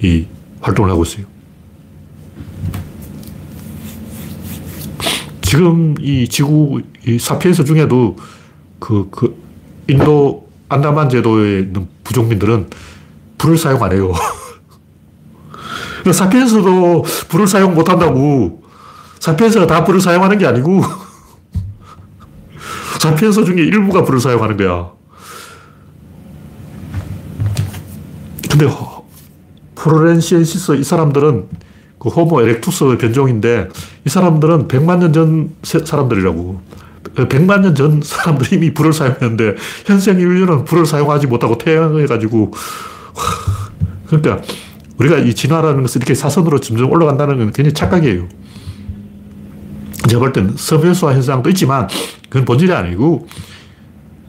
이 0.00 0.26
활동을 0.60 0.90
하고 0.90 1.02
있어요. 1.02 1.26
지금 5.46 5.94
이 6.00 6.26
지구 6.26 6.82
이 7.06 7.20
사피엔스 7.20 7.64
중에도 7.64 8.16
그, 8.80 9.06
그 9.12 9.40
인도 9.86 10.48
안다만 10.68 11.08
제도에 11.08 11.60
있는 11.60 11.86
부족민들은 12.02 12.68
불을 13.38 13.56
사용 13.56 13.80
안 13.84 13.92
해요. 13.92 14.12
사피엔스도 16.12 17.04
불을 17.28 17.46
사용 17.46 17.76
못 17.76 17.88
한다고. 17.88 18.64
사피엔스가 19.20 19.68
다 19.68 19.84
불을 19.84 20.00
사용하는 20.00 20.36
게 20.36 20.46
아니고, 20.46 20.82
사피엔스 22.98 23.44
중에 23.44 23.58
일부가 23.58 24.02
불을 24.02 24.18
사용하는 24.18 24.56
거야. 24.56 24.90
근데 28.50 28.66
프로렌시엔시스 29.76 30.72
이 30.72 30.82
사람들은 30.82 31.65
그 32.06 32.10
호모 32.10 32.40
에렉투스 32.42 32.98
변종인데 32.98 33.68
이 34.04 34.08
사람들은 34.08 34.68
100만 34.68 34.98
년 34.98 35.12
전 35.12 35.50
사람들이라고. 35.62 36.60
100만 37.16 37.62
년 37.62 37.74
전 37.74 38.00
사람들이 38.00 38.56
이미 38.56 38.72
불을 38.72 38.92
사용했는데 38.92 39.56
현생 39.86 40.20
인류는 40.20 40.64
불을 40.66 40.86
사용하지 40.86 41.26
못하고 41.26 41.58
태양해가지고 41.58 42.52
그러니까 44.06 44.40
우리가 44.98 45.18
이 45.18 45.34
진화라는 45.34 45.82
것을 45.82 45.98
이렇게 46.00 46.14
사선으로 46.14 46.60
점점 46.60 46.90
올라간다는 46.92 47.38
건 47.38 47.46
굉장히 47.52 47.72
착각이에요. 47.74 48.28
제가 50.08 50.20
볼 50.20 50.32
때는 50.32 50.54
섬유수화 50.56 51.12
현상도 51.14 51.50
있지만 51.50 51.88
그건 52.28 52.44
본질이 52.44 52.72
아니고 52.72 53.26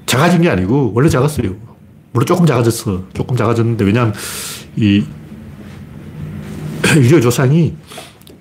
작아진 0.07 0.41
게 0.41 0.49
아니고 0.49 0.93
원래 0.95 1.09
작았어요. 1.09 1.53
물론 2.11 2.25
조금 2.25 2.47
작아졌어. 2.47 3.03
조금 3.13 3.37
작아졌는데 3.37 3.85
왜냐하면 3.85 4.15
이 4.75 5.03
유료 6.95 7.19
조상이 7.19 7.76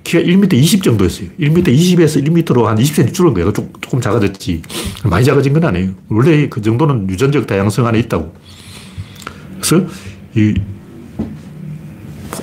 키가 0.05 0.23
1m 0.23 0.53
20 0.55 0.83
정도였어요. 0.85 1.31
1m 1.41 1.65
20에서 1.67 2.25
1m로 2.25 2.65
한 2.65 2.77
20cm 2.77 3.13
줄은 3.13 3.35
거예요. 3.35 3.53
조금 3.53 4.01
작아졌지. 4.01 4.63
많이 5.05 5.25
작아진 5.25 5.53
건 5.53 5.65
아니에요. 5.65 5.91
원래 6.09 6.49
그 6.49 6.63
정도는 6.63 7.11
유전적 7.11 7.47
다양성 7.47 7.87
안에 7.87 7.99
있다고. 8.01 8.33
그래서 9.61 9.85
이 10.37 10.55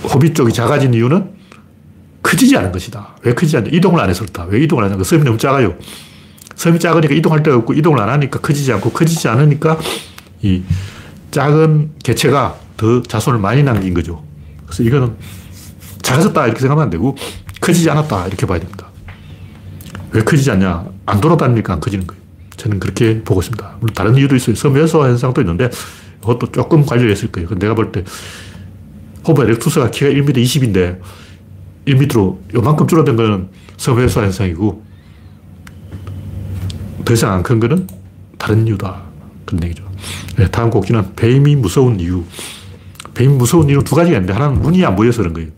호비 0.03 0.33
쪽이 0.33 0.51
작아진 0.51 0.93
이유는 0.93 1.31
커지지 2.21 2.57
않은 2.57 2.71
것이다. 2.71 3.15
왜 3.21 3.33
커지지 3.33 3.57
않냐? 3.57 3.69
이동을 3.71 4.01
안 4.01 4.09
해서 4.09 4.23
그렇다. 4.23 4.45
왜 4.45 4.61
이동을 4.63 4.83
안 4.83 4.91
하냐? 4.91 5.03
섬이 5.03 5.23
너무 5.23 5.37
작아요. 5.37 5.75
섬이 6.55 6.79
작으니까 6.79 7.13
이동할 7.13 7.43
데가 7.43 7.57
없고 7.57 7.73
이동을 7.73 7.99
안 7.99 8.09
하니까 8.09 8.39
커지지 8.39 8.71
않고 8.73 8.91
커지지 8.91 9.27
않으니까 9.27 9.79
이 10.41 10.63
작은 11.31 11.91
개체가 12.03 12.57
더 12.77 13.01
자손을 13.01 13.39
많이 13.39 13.63
남긴 13.63 13.93
거죠. 13.93 14.23
그래서 14.65 14.83
이거는 14.83 15.15
작아졌다 16.03 16.45
이렇게 16.45 16.59
생각하면 16.59 16.83
안 16.83 16.89
되고 16.91 17.15
커지지 17.59 17.89
않았다 17.89 18.27
이렇게 18.27 18.45
봐야 18.45 18.59
됩니다. 18.59 18.87
왜 20.11 20.21
커지지 20.23 20.51
않냐? 20.51 20.85
안 21.07 21.19
돌아다니니까 21.19 21.73
안 21.73 21.79
커지는 21.79 22.05
거예요. 22.05 22.21
저는 22.57 22.79
그렇게 22.79 23.23
보고 23.23 23.41
있습니다. 23.41 23.77
물론 23.79 23.93
다른 23.95 24.15
이유도 24.15 24.35
있어요. 24.35 24.55
섬유소 24.55 25.03
현상도 25.05 25.41
있는데 25.41 25.69
그것도 26.21 26.51
조금 26.51 26.85
관련이 26.85 27.11
있을 27.13 27.31
거예요. 27.31 27.49
내가 27.57 27.73
볼 27.73 27.91
때 27.91 28.03
호버 29.27 29.43
에렉투스가 29.45 29.89
키가 29.91 30.11
1m 30.11 30.35
20인데 30.35 30.99
1m로 31.87 32.37
요만큼 32.53 32.87
줄어든 32.87 33.15
거는 33.15 33.49
섬유소 33.77 34.21
현상이고 34.21 34.83
더 37.05 37.13
이상 37.13 37.33
안 37.33 37.43
큰 37.43 37.59
거는 37.59 37.87
다른 38.37 38.67
이유다. 38.67 39.01
그런 39.45 39.63
얘기죠. 39.63 39.83
네, 40.37 40.47
다음 40.49 40.69
곡지는 40.69 41.15
뱀이 41.15 41.55
무서운 41.55 41.99
이유. 41.99 42.23
뱀이 43.13 43.33
무서운 43.33 43.67
이유는 43.69 43.83
두 43.83 43.95
가지가 43.95 44.17
있는데 44.17 44.33
하나는 44.33 44.61
눈이 44.61 44.83
안 44.85 44.95
보여서 44.95 45.19
그런 45.21 45.33
거예요. 45.33 45.49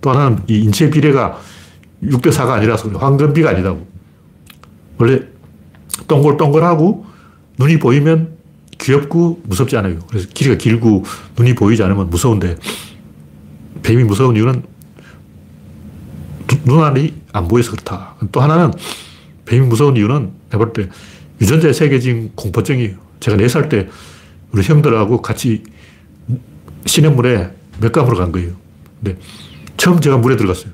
또 0.00 0.10
하나는 0.10 0.42
이 0.48 0.58
인체 0.60 0.90
비례가 0.90 1.40
6대 2.02 2.30
4가 2.30 2.50
아니라서 2.50 2.88
황금비가 2.90 3.50
아니라고. 3.50 3.86
원래 4.98 5.20
동글동글하고 6.06 7.06
눈이 7.58 7.78
보이면 7.78 8.36
귀엽고 8.78 9.42
무섭지 9.44 9.76
않아요. 9.76 9.98
그래서 10.08 10.28
길이가 10.32 10.56
길고 10.56 11.04
눈이 11.36 11.54
보이지 11.54 11.82
않으면 11.82 12.10
무서운데 12.10 12.56
뱀이 13.82 14.04
무서운 14.04 14.36
이유는 14.36 14.62
눈알이 16.64 17.14
안 17.32 17.48
보여서 17.48 17.72
그렇다. 17.72 18.14
또 18.32 18.40
하나는 18.40 18.72
뱀이 19.44 19.66
무서운 19.66 19.96
이유는 19.96 20.30
내가 20.50 20.58
볼 20.64 20.72
때 20.72 20.88
유전자에 21.40 21.72
새겨진 21.72 22.32
공포증이에요. 22.34 22.96
제가 23.20 23.36
4살 23.36 23.68
때 23.68 23.88
우리 24.52 24.62
형들하고 24.62 25.22
같이 25.22 25.62
시냇물에 26.86 27.50
맥감으로 27.80 28.16
간 28.16 28.32
거예요. 28.32 28.50
근데 29.00 29.18
처음 29.88 30.00
제가 30.00 30.18
물에 30.18 30.36
들어갔어요. 30.36 30.70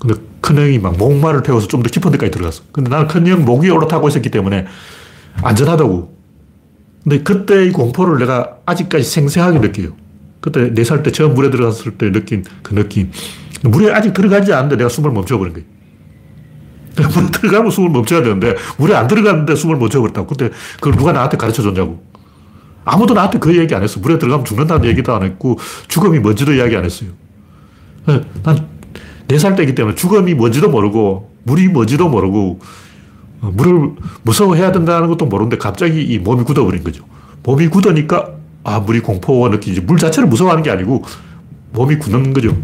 근데 0.00 0.16
큰형이 0.40 0.80
막 0.80 0.96
목말을 0.96 1.44
태워서 1.44 1.68
좀 1.68 1.82
더 1.82 1.88
깊은 1.88 2.10
데까지 2.10 2.32
들어갔어. 2.32 2.64
근데 2.72 2.90
나는 2.90 3.06
큰형 3.06 3.44
목이 3.44 3.70
올라타고 3.70 4.08
있었기 4.08 4.30
때문에 4.30 4.66
안전하다고. 5.42 6.16
근데 7.04 7.22
그때의 7.22 7.70
공포를 7.70 8.18
내가 8.18 8.56
아직까지 8.66 9.04
생생하게 9.04 9.60
느껴요. 9.60 9.90
그때 10.40 10.72
4살 10.72 11.04
때 11.04 11.12
처음 11.12 11.34
물에 11.34 11.50
들어갔을 11.50 11.92
때 11.98 12.10
느낀 12.10 12.44
그 12.64 12.74
느낌. 12.74 13.12
물에 13.62 13.92
아직 13.92 14.12
들어가지 14.12 14.52
않는데 14.52 14.76
내가 14.76 14.88
숨을 14.88 15.12
멈춰버린 15.12 15.52
거예요. 15.54 15.66
물에 16.96 17.30
들어가면 17.30 17.70
숨을 17.70 17.90
멈춰야 17.90 18.22
되는데 18.22 18.56
물에 18.78 18.94
안 18.96 19.06
들어갔는데 19.06 19.54
숨을 19.54 19.76
멈춰버렸다고. 19.76 20.26
그때 20.26 20.50
그걸 20.76 20.96
누가 20.96 21.12
나한테 21.12 21.36
가르쳐 21.36 21.62
줬냐고. 21.62 22.02
아무도 22.84 23.14
나한테 23.14 23.38
그 23.38 23.56
얘기 23.56 23.72
안 23.74 23.84
했어. 23.84 24.00
물에 24.00 24.18
들어가면 24.18 24.44
죽는다는 24.44 24.84
얘기도 24.88 25.14
안 25.14 25.22
했고 25.22 25.58
죽음이 25.86 26.18
뭔지도 26.18 26.52
이야기 26.54 26.76
안 26.76 26.84
했어요. 26.84 27.10
난 28.42 28.68
4살 29.28 29.56
때이기 29.56 29.74
때문에 29.74 29.94
죽음이 29.94 30.34
뭔지도 30.34 30.70
모르고, 30.70 31.30
물이 31.44 31.68
뭔지도 31.68 32.08
모르고, 32.08 32.60
어, 33.42 33.52
물을 33.54 33.90
무서워해야 34.22 34.72
된다는 34.72 35.08
것도 35.08 35.26
모르는데 35.26 35.58
갑자기 35.58 36.02
이 36.02 36.18
몸이 36.18 36.44
굳어버린 36.44 36.84
거죠. 36.84 37.04
몸이 37.42 37.68
굳으니까, 37.68 38.30
아, 38.64 38.80
물이 38.80 39.00
공포가 39.00 39.48
느끼지. 39.48 39.82
물 39.82 39.98
자체를 39.98 40.28
무서워하는 40.28 40.62
게 40.62 40.70
아니고, 40.70 41.04
몸이 41.72 41.98
굳는 41.98 42.32
거죠. 42.32 42.56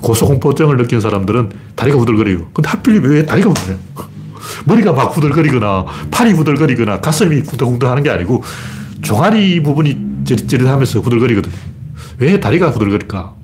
고소공포증을 0.00 0.76
느낀 0.76 1.00
사람들은 1.00 1.50
다리가 1.74 1.98
후들거려요. 1.98 2.50
근데 2.52 2.68
하필 2.68 3.00
왜 3.00 3.26
다리가 3.26 3.50
후들거려요? 3.50 3.78
머리가 4.64 4.92
막 4.92 5.16
후들거리거나 5.16 5.84
팔이 6.10 6.32
후들거리거나 6.32 7.00
가슴이 7.00 7.40
후들후들 7.40 7.88
하는 7.88 8.02
게 8.02 8.10
아니고 8.10 8.42
종아리 9.02 9.62
부분이 9.62 10.24
찌릿찌릿하면서 10.24 11.00
후들거리거든요. 11.00 11.54
왜 12.18 12.40
다리가 12.40 12.70
후들거릴까? 12.70 13.34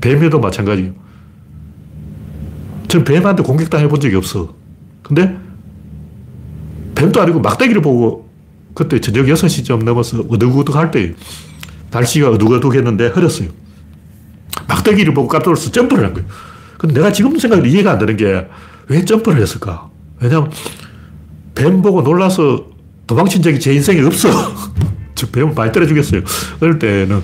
뱀에도 0.00 0.40
마찬가지예요. 0.40 0.92
전 2.88 3.04
뱀한테 3.04 3.42
공격당해 3.42 3.88
본 3.88 4.00
적이 4.00 4.16
없어. 4.16 4.54
근데 5.02 5.36
뱀도 6.94 7.20
아니고 7.20 7.40
막대기를 7.40 7.82
보고 7.82 8.28
그때 8.74 9.00
저녁 9.00 9.26
6시쯤 9.26 9.84
넘어서 9.84 10.20
어둑어둑할 10.28 10.90
때 10.90 11.14
날씨가 11.90 12.30
어둑어둑했는데 12.30 13.08
흐렸어요. 13.08 13.48
막대기를 14.68 15.14
보고 15.14 15.28
깜짝 15.28 15.50
놀라서 15.50 15.70
점프를 15.70 16.04
한 16.04 16.14
거예요. 16.14 16.28
근데 16.78 16.94
내가 16.94 17.12
지금 17.12 17.38
생각해도 17.38 17.68
이해가 17.68 17.92
안 17.92 17.98
되는 17.98 18.16
게 18.16 18.46
왜 18.90 19.04
점프를 19.04 19.40
했을까? 19.40 19.88
왜냐면 20.20 20.50
뱀 21.54 21.80
보고 21.80 22.02
놀라서 22.02 22.66
도망친 23.06 23.40
적이 23.40 23.60
제 23.60 23.72
인생에 23.72 24.00
없어. 24.02 24.28
저 25.14 25.28
뱀을 25.28 25.54
많이 25.54 25.70
때려 25.70 25.86
죽였어요. 25.86 26.22
어릴 26.60 26.78
때는 26.80 27.22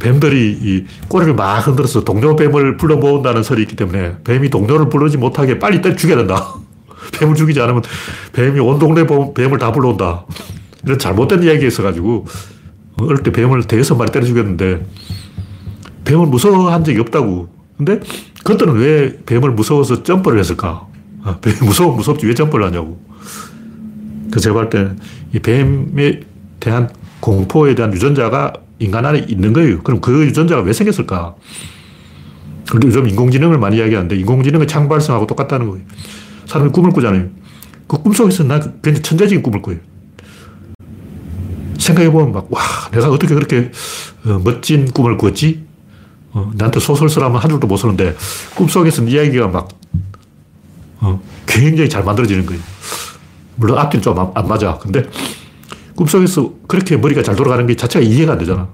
뱀들이 0.00 0.58
이 0.60 0.84
꼬리를 1.08 1.34
막 1.34 1.66
흔들어서 1.66 2.02
동료 2.02 2.34
뱀을 2.34 2.76
불러 2.76 2.96
모은다는 2.96 3.42
설이 3.42 3.62
있기 3.62 3.76
때문에 3.76 4.16
뱀이 4.24 4.50
동료를 4.50 4.88
부르지 4.88 5.18
못하게 5.18 5.58
빨리 5.58 5.80
때려 5.80 5.94
죽여야 5.94 6.16
된다. 6.16 6.54
뱀을 7.20 7.34
죽이지 7.36 7.60
않으면 7.60 7.82
뱀이 8.32 8.58
온 8.58 8.78
동네 8.78 9.06
뱀을 9.06 9.58
다 9.58 9.70
불러온다. 9.70 10.24
이런 10.84 10.98
잘못된 10.98 11.42
이야기가 11.42 11.66
있어가지고 11.66 12.26
어릴 12.98 13.22
때 13.22 13.30
뱀을 13.30 13.64
대여섯 13.64 13.96
마리 13.96 14.10
때려 14.10 14.26
죽였는데 14.26 14.86
뱀을 16.04 16.26
무서워한 16.26 16.82
적이 16.82 17.00
없다고. 17.00 17.48
근데 17.76 18.00
그때는 18.44 18.74
왜 18.74 19.16
뱀을 19.24 19.52
무서워서 19.52 20.02
점프를 20.02 20.38
했을까? 20.38 20.86
아, 21.22 21.36
뱀이 21.40 21.58
무서워 21.62 21.94
무섭지 21.94 22.26
왜 22.26 22.34
점프를 22.34 22.66
하냐고. 22.66 23.00
그 24.30 24.40
제가 24.40 24.54
볼때이 24.54 25.40
뱀에 25.42 26.20
대한 26.60 26.88
공포에 27.20 27.74
대한 27.74 27.92
유전자가 27.92 28.52
인간 28.80 29.04
안에 29.06 29.26
있는 29.28 29.52
거예요. 29.52 29.82
그럼 29.82 30.00
그 30.00 30.24
유전자가 30.26 30.62
왜 30.62 30.72
생겼을까? 30.72 31.36
요즘 32.82 33.08
인공지능을 33.08 33.58
많이 33.58 33.76
이야기하는데 33.76 34.16
인공지능의 34.16 34.66
창발성하고 34.66 35.26
똑같다는 35.26 35.68
거예요. 35.70 35.84
사람이 36.46 36.72
꿈을 36.72 36.90
꾸잖아요. 36.90 37.28
그 37.86 38.02
꿈속에서 38.02 38.44
난 38.44 38.60
굉장히 38.82 39.02
천재적인 39.02 39.42
꿈을 39.42 39.62
꿔요. 39.62 39.76
생각해보면 41.78 42.32
막, 42.32 42.46
와, 42.52 42.60
내가 42.92 43.10
어떻게 43.10 43.34
그렇게 43.34 43.70
어, 44.24 44.40
멋진 44.42 44.90
꿈을 44.90 45.16
꿨지? 45.16 45.64
어, 46.32 46.50
나한테 46.54 46.80
소설 46.80 47.08
쓰라면 47.08 47.40
한 47.40 47.50
줄도 47.50 47.66
못 47.66 47.76
쓰는데 47.76 48.14
꿈속에서는 48.54 49.10
이야기가 49.10 49.48
막 49.48 49.68
어, 51.00 51.20
굉장히 51.46 51.88
잘 51.88 52.04
만들어지는 52.04 52.46
거예요. 52.46 52.62
물론 53.56 53.78
앞뒤는 53.78 54.02
좀 54.02 54.16
안 54.34 54.48
맞아. 54.48 54.78
근데 54.78 55.04
꿈속에서 56.00 56.54
그렇게 56.66 56.96
머리가 56.96 57.22
잘 57.22 57.36
돌아가는 57.36 57.66
게 57.66 57.76
자체가 57.76 58.02
이해가 58.02 58.32
안 58.32 58.38
되잖아. 58.38 58.70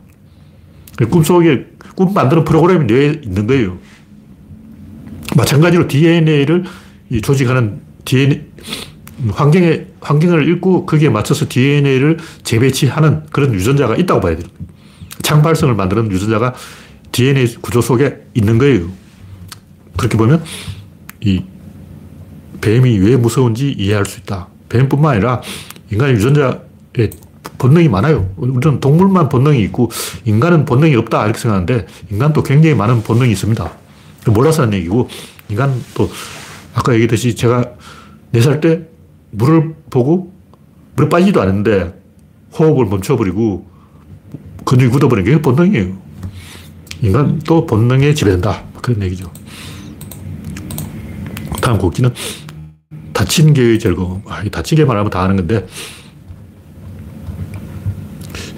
꿈속에 1.11 1.67
꿈 1.97 2.15
만드는 2.15 2.45
프로그램이 2.45 2.85
뇌에 2.85 3.21
있는 3.25 3.49
거예요. 3.49 3.79
마찬가지로 5.37 5.89
DNA를 5.89 6.65
조직하는 7.23 7.81
DNA, 8.05 8.45
환경에, 9.33 9.87
환경을 10.01 10.49
읽고 10.51 10.87
거기에 10.87 11.09
맞춰서 11.09 11.47
DNA를 11.49 12.19
재배치하는 12.45 13.25
그런 13.33 13.53
유전자가 13.55 13.97
있다고 13.97 14.21
봐야 14.21 14.37
돼요. 14.37 14.47
창발성을 15.23 15.75
만드는 15.75 16.13
유전자가 16.13 16.55
DNA 17.11 17.57
구조 17.57 17.81
속에 17.81 18.19
있는 18.35 18.59
거예요. 18.59 18.89
그렇게 19.97 20.17
보면 20.17 20.45
이 21.23 21.43
뱀이 22.61 22.99
왜 22.99 23.17
무서운지 23.17 23.73
이해할 23.73 24.07
수 24.07 24.21
있다. 24.21 24.47
뱀뿐만 24.69 25.15
아니라 25.15 25.43
인간의 25.91 26.15
유전자 26.15 26.66
에 26.99 27.11
본능이 27.59 27.89
많아요. 27.89 28.31
우리는 28.37 28.81
동물만 28.81 29.29
본능이 29.29 29.63
있고 29.65 29.91
인간은 30.25 30.65
본능이 30.65 30.95
없다 30.97 31.25
이렇게 31.25 31.39
생각하는데 31.39 31.87
인간도 32.11 32.43
굉장히 32.43 32.75
많은 32.75 33.03
본능이 33.03 33.33
있습니다. 33.33 33.71
몰라서 34.27 34.63
하는 34.63 34.79
얘기고 34.79 35.09
인간 35.49 35.73
또 35.95 36.11
아까 36.75 36.93
얘기했듯이 36.93 37.35
제가 37.35 37.73
4살 38.33 38.61
때 38.61 38.83
물을 39.31 39.75
보고 39.91 40.33
물에 40.97 41.09
빠지지도 41.09 41.41
않았는데 41.41 41.95
호흡을 42.59 42.87
멈춰버리고 42.87 43.67
근육이 44.65 44.91
굳어버린 44.91 45.25
게 45.25 45.41
본능이에요. 45.41 46.07
인간도 47.03 47.67
본능에 47.67 48.15
지배된다. 48.15 48.65
그런 48.83 49.03
얘기죠. 49.03 49.31
다음 51.61 51.79
곡기는 51.79 52.13
다친 53.13 53.55
개의 53.55 53.79
즐거움. 53.79 54.23
아, 54.27 54.43
개 54.43 54.85
말하면 54.85 55.11
다 55.11 55.23
아는 55.23 55.37
건데, 55.37 55.67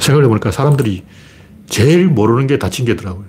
생각해 0.09 0.27
보니까 0.29 0.51
사람들이 0.51 1.05
제일 1.69 2.09
모르는 2.09 2.47
게 2.47 2.59
다친 2.59 2.87
개더라고요. 2.87 3.27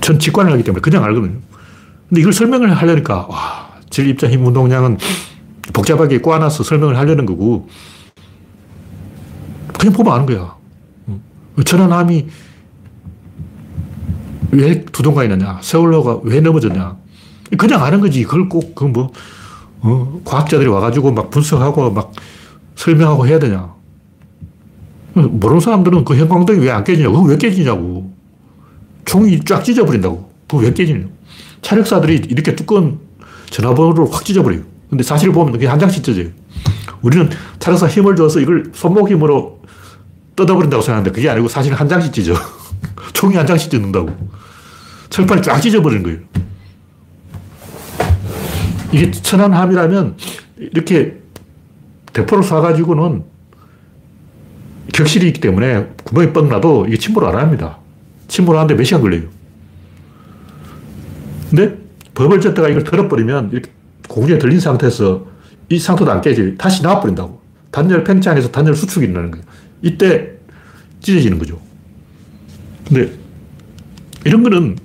전 0.00 0.18
직관을 0.18 0.52
하기 0.52 0.64
때문에 0.64 0.80
그냥 0.80 1.04
알거든요. 1.04 1.38
근데 2.08 2.20
이걸 2.20 2.32
설명을 2.32 2.72
하려니까, 2.74 3.26
와, 3.28 3.68
질입자 3.90 4.28
힘 4.28 4.46
운동량은 4.46 4.98
복잡하게 5.72 6.18
꼬아놔서 6.18 6.64
설명을 6.64 6.96
하려는 6.96 7.26
거고, 7.26 7.68
그냥 9.78 9.94
보면 9.94 10.12
아는 10.12 10.26
거야. 10.26 10.56
천안함이 11.64 12.26
왜 14.52 14.82
두동강이 14.84 15.28
났냐? 15.28 15.58
세월호가 15.60 16.20
왜 16.24 16.40
넘어졌냐? 16.40 16.96
그냥 17.58 17.84
아는 17.84 18.00
거지. 18.00 18.24
그걸 18.24 18.48
꼭, 18.48 18.74
그 18.74 18.84
뭐, 18.84 19.12
어, 19.80 20.20
과학자들이 20.24 20.68
와가지고 20.68 21.12
막 21.12 21.30
분석하고 21.30 21.90
막 21.90 22.12
설명하고 22.82 23.26
해야 23.26 23.38
되냐. 23.40 23.74
모르는 25.14 25.60
사람들은 25.60 26.04
그 26.04 26.16
형광등이 26.16 26.60
왜 26.60 26.70
안 26.70 26.84
깨지냐고. 26.84 27.16
그거 27.16 27.28
왜 27.28 27.36
깨지냐고. 27.36 28.12
총이 29.04 29.40
쫙 29.44 29.64
찢어버린다고. 29.64 30.30
그거 30.46 30.62
왜 30.62 30.72
깨지냐고. 30.72 31.10
차력사들이 31.60 32.22
이렇게 32.30 32.54
두꺼운 32.54 33.00
전화번호를 33.50 34.06
확 34.12 34.24
찢어버려요. 34.24 34.62
근데 34.88 35.02
사실 35.02 35.32
보면 35.32 35.52
그게 35.52 35.66
한 35.66 35.78
장씩 35.80 36.04
찢어져요. 36.04 36.32
우리는 37.02 37.28
차력사 37.58 37.88
힘을 37.88 38.14
줘서 38.14 38.38
이걸 38.38 38.70
손목 38.72 39.10
힘으로 39.10 39.60
뜯어버린다고 40.36 40.80
생각하는데 40.80 41.10
그게 41.14 41.28
아니고 41.28 41.48
사실 41.48 41.74
한 41.74 41.88
장씩 41.88 42.12
찢어. 42.12 42.34
총이 43.12 43.34
한 43.34 43.44
장씩 43.44 43.72
찢는다고. 43.72 44.10
철판이 45.10 45.42
쫙 45.42 45.58
찢어버리는 45.60 46.02
거예요. 46.04 46.18
이게 48.92 49.10
천안함이라면 49.10 50.16
이렇게 50.58 51.18
대포를 52.18 52.42
쏴가지고는 52.42 53.22
격실이 54.92 55.28
있기 55.28 55.40
때문에 55.40 55.86
구멍이 56.04 56.32
뻥 56.32 56.48
나도 56.48 56.86
이게 56.86 56.96
침몰 56.96 57.24
안 57.24 57.36
합니다. 57.36 57.78
침몰하는데 58.26 58.74
몇 58.74 58.84
시간 58.84 59.00
걸려요. 59.02 59.22
근데 61.50 61.78
버벌제트가 62.14 62.68
이걸 62.68 62.82
털어버리면 62.84 63.50
이렇게 63.52 63.70
공중에 64.08 64.38
들린 64.38 64.58
상태에서 64.58 65.26
이 65.68 65.78
상태도 65.78 66.10
안 66.10 66.20
깨지. 66.20 66.56
다시 66.58 66.82
나와버린다고. 66.82 67.40
단열 67.70 68.02
팽창해서 68.02 68.50
단열 68.50 68.74
수축이 68.74 69.06
일어나는 69.06 69.30
거예요. 69.30 69.44
이때 69.82 70.32
찢어지는 71.00 71.38
거죠. 71.38 71.60
근데 72.88 73.12
이런 74.24 74.42
거는 74.42 74.76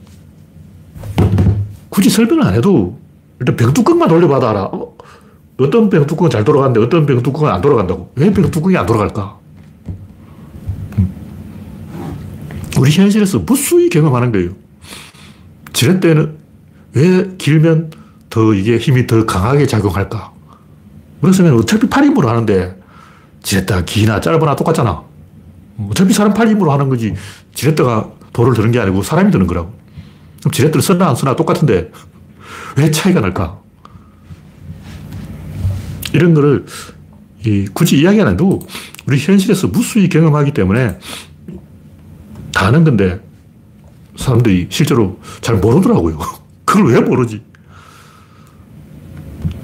굳이 1.90 2.10
설명을 2.10 2.44
안 2.46 2.54
해도 2.54 3.00
일단 3.40 3.56
병뚜껑만 3.56 4.10
돌려봐도 4.10 4.48
알아. 4.48 4.72
어? 5.64 5.70
떤 5.70 5.90
병 5.90 6.06
뚜껑은 6.08 6.30
잘 6.30 6.44
돌아가는데 6.44 6.80
어떤 6.82 7.06
병 7.06 7.22
뚜껑은 7.22 7.52
안 7.52 7.62
돌아간다고. 7.62 8.12
왜 8.16 8.30
병 8.32 8.50
뚜껑이 8.52 8.76
안 8.78 8.86
돌아갈까? 8.86 9.38
음. 10.98 11.14
우리 12.78 12.92
현실에서 12.92 13.40
무수히 13.40 13.90
경험하는 13.90 14.32
거예요. 14.32 14.52
지렛대는 15.74 16.38
왜 16.94 17.36
길면 17.38 17.92
더 18.30 18.54
이게 18.54 18.78
힘이 18.78 19.08
더 19.08 19.26
강하게 19.26 19.66
작용할까? 19.68 20.32
그랬으면 21.22 21.54
어차피 21.58 21.88
팔 21.88 22.04
힘으로 22.04 22.30
하는데 22.30 22.78
지렛대가 23.42 23.86
기나 23.86 24.20
짧으나 24.20 24.56
똑같잖아. 24.56 25.04
어차피 25.90 26.14
사람 26.14 26.34
팔 26.34 26.48
힘으로 26.48 26.72
하는 26.72 26.90
거지 26.90 27.14
지렛대가 27.54 28.12
돌을 28.34 28.54
드는 28.54 28.72
게 28.72 28.80
아니고 28.80 29.04
사람이 29.04 29.32
드는 29.32 29.48
거라고. 29.48 29.74
그럼 30.40 30.52
지렛대를 30.52 30.82
쓰나 30.82 31.10
안 31.10 31.16
쓰나 31.16 31.36
똑같은데 31.36 31.92
왜 32.78 32.92
차이가 32.92 33.22
날까? 33.22 33.60
이런 36.14 36.34
거를 36.34 36.66
이, 37.46 37.68
굳이 37.74 38.00
이야기 38.00 38.22
안 38.22 38.30
해도 38.30 38.62
우리 39.06 39.18
현실에서 39.20 39.68
무수히 39.68 40.08
경험하기 40.08 40.52
때문에 40.54 40.98
다 42.54 42.68
아는 42.68 42.84
건데 42.84 43.20
사람들이 44.16 44.68
실제로 44.70 45.20
잘 45.42 45.58
모르더라고요. 45.58 46.20
그걸 46.64 46.94
왜 46.94 47.02
모르지? 47.02 47.44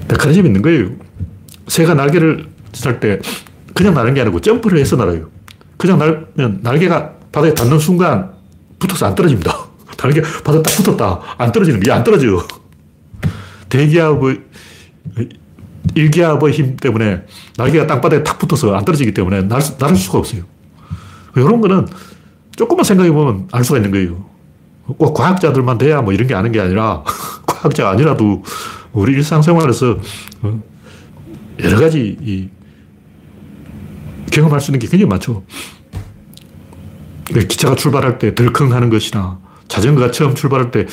메커니즘이 0.08 0.48
있는 0.48 0.60
거예요. 0.60 0.90
새가 1.68 1.94
날개를 1.94 2.48
쌀때 2.72 3.20
그냥 3.74 3.94
나는 3.94 4.12
게 4.12 4.20
아니고 4.20 4.40
점프를 4.40 4.78
해서 4.78 4.96
날아요. 4.96 5.30
그냥 5.76 5.98
날면 5.98 6.60
날개가 6.62 7.14
바닥에 7.32 7.54
닿는 7.54 7.78
순간 7.78 8.32
붙어서 8.78 9.06
안 9.06 9.14
떨어집니다. 9.14 9.56
날개 9.96 10.20
바닥 10.20 10.62
딱 10.62 10.70
붙었다. 10.76 11.20
안 11.38 11.52
떨어지는 11.52 11.80
게 11.80 11.90
안 11.92 12.02
떨어져. 12.02 12.44
대기압의, 13.68 14.40
일기압의 15.94 16.52
힘 16.52 16.76
때문에 16.76 17.22
날개가 17.56 17.86
땅바닥에 17.86 18.22
탁 18.22 18.38
붙어서 18.38 18.74
안 18.74 18.84
떨어지기 18.84 19.12
때문에 19.14 19.42
날, 19.42 19.60
날 19.78 19.96
수가 19.96 20.18
없어요. 20.18 20.42
이런 21.36 21.60
거는 21.60 21.86
조금만 22.56 22.84
생각해 22.84 23.10
보면 23.10 23.48
알 23.52 23.64
수가 23.64 23.78
있는 23.78 23.90
거예요. 23.90 24.24
꼭 24.84 25.14
과학자들만 25.14 25.78
돼야 25.78 26.02
뭐 26.02 26.12
이런 26.12 26.26
게 26.26 26.34
아는 26.34 26.52
게 26.52 26.60
아니라 26.60 27.04
과학자가 27.46 27.90
아니라도 27.90 28.42
우리 28.92 29.12
일상생활에서 29.12 29.98
어, 30.42 30.62
여러 31.62 31.78
가지 31.78 32.16
이 32.20 32.48
경험할 34.30 34.60
수 34.60 34.70
있는 34.70 34.80
게 34.80 34.86
굉장히 34.88 35.08
많죠. 35.08 35.44
기차가 37.26 37.76
출발할 37.76 38.18
때 38.18 38.34
덜컹 38.34 38.72
하는 38.72 38.90
것이나 38.90 39.38
자전거가 39.68 40.10
처음 40.10 40.34
출발할 40.34 40.72
때좀 40.72 40.88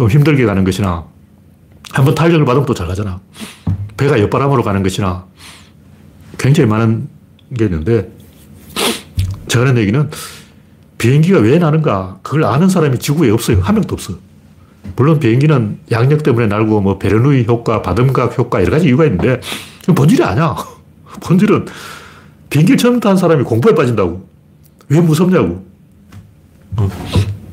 어, 0.00 0.08
힘들게 0.08 0.46
가는 0.46 0.64
것이나 0.64 1.04
한번 1.92 2.14
탄력을 2.14 2.44
받으면 2.46 2.66
또 2.66 2.74
잘 2.74 2.86
가잖아. 2.86 3.20
배가 3.96 4.20
옆바람으로 4.20 4.62
가는 4.62 4.82
것이나 4.82 5.24
굉장히 6.38 6.68
많은 6.68 7.08
게 7.56 7.64
있는데 7.66 8.10
제가 9.48 9.66
하는 9.66 9.80
얘기는 9.80 10.10
비행기가 10.98 11.38
왜 11.38 11.58
나는가 11.58 12.18
그걸 12.22 12.44
아는 12.44 12.68
사람이 12.68 12.98
지구에 12.98 13.30
없어요. 13.30 13.60
한 13.60 13.74
명도 13.74 13.94
없어. 13.94 14.14
물론 14.96 15.18
비행기는 15.18 15.78
양력 15.90 16.22
때문에 16.22 16.46
날고 16.46 16.80
뭐 16.80 16.98
베르누이 16.98 17.44
효과, 17.46 17.82
바듬각 17.82 18.38
효과 18.38 18.60
여러 18.60 18.70
가지 18.70 18.86
이유가 18.86 19.04
있는데 19.04 19.40
본질이 19.94 20.22
아니야. 20.22 20.56
본질은 21.22 21.66
비행기를 22.50 22.78
처음 22.78 23.00
탄 23.00 23.16
사람이 23.16 23.44
공포에 23.44 23.74
빠진다고. 23.74 24.26
왜 24.88 25.00
무섭냐고. 25.00 25.64
어. 26.76 26.88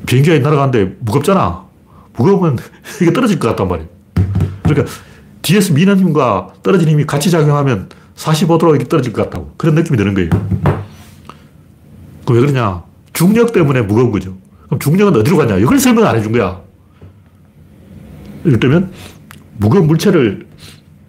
비행기가 0.06 0.38
날아가는데 0.38 0.96
무겁잖아. 1.00 1.64
무거우면 2.16 2.58
이게 3.00 3.12
떨어질 3.12 3.38
것 3.38 3.48
같단 3.48 3.68
말이에요. 3.68 3.88
그러니까 4.62 4.92
뒤에서 5.42 5.74
미는 5.74 5.98
힘과 5.98 6.54
떨어진 6.62 6.88
힘이 6.88 7.04
같이 7.04 7.30
작용하면 7.30 7.88
45도로 8.16 8.70
이렇게 8.70 8.84
떨어질 8.88 9.12
것 9.12 9.24
같다고. 9.24 9.54
그런 9.56 9.74
느낌이 9.74 9.96
드는 9.96 10.14
거예요. 10.14 10.30
그 12.24 12.32
왜 12.34 12.40
그러냐. 12.40 12.84
중력 13.12 13.52
때문에 13.52 13.82
무거운 13.82 14.10
거죠. 14.10 14.36
그럼 14.66 14.78
중력은 14.78 15.20
어디로 15.20 15.36
가냐. 15.36 15.56
이걸 15.58 15.78
설명 15.78 16.06
안 16.06 16.16
해준 16.16 16.32
거야. 16.32 16.60
이를테면 18.44 18.92
무거운 19.58 19.86
물체를 19.86 20.46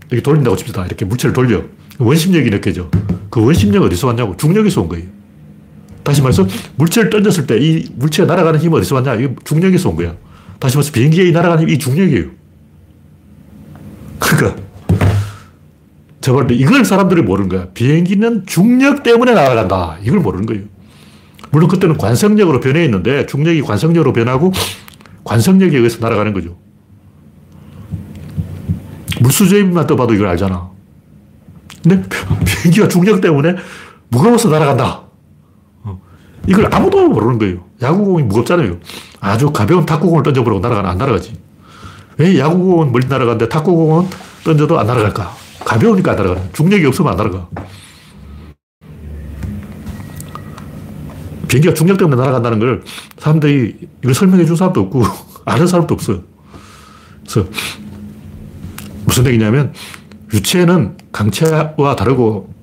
이렇게 0.10 0.22
돌린다고 0.22 0.56
칩시다. 0.58 0.86
이렇게 0.86 1.06
물체를 1.06 1.34
돌려. 1.34 1.62
원심력이 2.00 2.50
느껴져. 2.50 2.90
그 3.30 3.44
원심력 3.44 3.84
어디서 3.84 4.08
왔냐고. 4.08 4.36
중력에서 4.38 4.82
온 4.82 4.90
거예요. 4.90 5.06
다시 6.04 6.22
말해서 6.22 6.46
물체를 6.76 7.10
던졌을 7.10 7.48
때 7.48 7.58
이 7.58 7.88
물체가 7.96 8.28
날아가는 8.28 8.60
힘이 8.60 8.76
어디서 8.78 8.96
왔냐? 8.96 9.16
이 9.16 9.30
중력에서 9.46 9.90
온 9.90 9.96
거야. 9.96 10.16
다시 10.60 10.76
말해서 10.76 10.92
비행기에 10.92 11.32
날아가는 11.32 11.64
힘이 11.64 11.80
중력이에요. 11.80 12.26
그러니까 14.24 14.62
저번 16.22 16.50
이걸 16.52 16.86
사람들이 16.86 17.22
모르는 17.22 17.50
거야. 17.50 17.68
비행기는 17.74 18.46
중력 18.46 19.04
때문에 19.04 19.34
날아간다. 19.34 19.98
이걸 20.04 20.20
모르는 20.20 20.46
거예요. 20.46 20.64
물론 21.52 21.68
그때는 21.70 21.98
관성력으로 21.98 22.60
변해 22.62 22.84
있는데 22.86 23.26
중력이 23.26 23.62
관성력으로 23.62 24.14
변하고 24.14 24.52
관성력에 25.24 25.78
의해서 25.78 26.00
날아가는 26.00 26.34
거죠. 26.34 26.56
물수제비만 29.22 29.86
떠봐도 29.86 30.14
이걸 30.14 30.28
알잖아. 30.28 30.70
근데 31.84 32.02
비행기가 32.46 32.88
중력 32.88 33.22
때문에 33.22 33.56
무거워서 34.10 34.50
날아간다. 34.50 35.04
어. 35.84 36.02
이걸 36.48 36.74
아무도 36.74 37.10
모르는 37.10 37.38
거예요. 37.38 37.66
야구공이 37.82 38.24
무겁잖아요. 38.24 38.78
아주 39.20 39.52
가벼운 39.52 39.86
탁구공을 39.86 40.24
던져보라고 40.24 40.62
날아가나 40.62 40.90
안 40.92 40.98
날아가지. 40.98 41.34
왜 42.18 42.38
야구공은 42.38 42.92
멀리 42.92 43.08
날아가는데 43.08 43.50
탁구공은 43.50 44.10
던져도 44.44 44.80
안 44.80 44.88
날아갈까? 44.88 45.36
가벼우니까 45.66 46.12
안 46.12 46.18
날아가. 46.18 46.42
중력이 46.54 46.86
없으면 46.86 47.12
안 47.12 47.18
날아가. 47.18 47.48
비행기가 51.48 51.74
중력 51.74 51.98
때문에 51.98 52.20
날아간다는 52.20 52.60
걸 52.60 52.84
사람들이 53.20 53.78
이걸 54.02 54.14
설명해 54.14 54.46
준 54.46 54.56
사람도 54.56 54.82
없고 54.82 55.04
아는 55.46 55.68
사람도 55.68 55.94
없어. 55.94 56.22
그래서 57.22 57.48
무슨 59.06 59.28
얘기냐면 59.28 59.74
유체는 60.34 60.98
강체와 61.12 61.96
다르고 61.96 62.54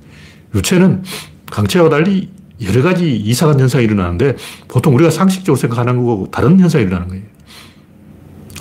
유체는 0.54 1.04
강체와 1.50 1.88
달리 1.88 2.30
여러 2.62 2.82
가지 2.82 3.16
이상한 3.16 3.60
현상이 3.60 3.84
일어나는데 3.84 4.36
보통 4.68 4.94
우리가 4.94 5.10
상식적으로 5.10 5.56
생각하는 5.56 5.96
거고 5.96 6.28
다른 6.30 6.58
현상이 6.58 6.84
일어나는 6.84 7.08
거예요. 7.08 7.24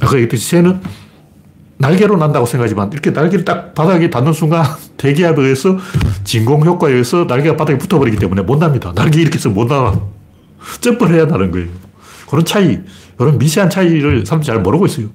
아까 0.02 0.14
얘기했듯이 0.14 0.50
새는 0.50 0.82
날개로 1.78 2.18
난다고 2.18 2.46
생각하지만 2.46 2.92
이렇게 2.92 3.12
날개를 3.12 3.46
딱 3.46 3.74
바닥에 3.74 4.10
닿는 4.10 4.34
순간 4.34 4.66
대기압에 4.98 5.42
의해서 5.42 5.78
진공 6.26 6.66
효과에 6.66 6.92
의해서 6.92 7.26
날개가 7.28 7.56
바닥에 7.56 7.78
붙어버리기 7.78 8.18
때문에 8.18 8.42
못 8.42 8.60
납니다. 8.60 8.92
날개 8.94 9.22
이렇게 9.22 9.36
해서 9.38 9.50
못 9.50 9.68
나와. 9.68 9.98
점프를 10.82 11.16
해야 11.16 11.26
나는 11.26 11.52
거예요. 11.52 11.68
그런 12.30 12.44
차이, 12.44 12.80
그런 13.18 13.38
미세한 13.38 13.70
차이를 13.70 14.26
사람들이 14.26 14.46
잘 14.46 14.62
모르고 14.62 14.86
있어요. 14.88 15.08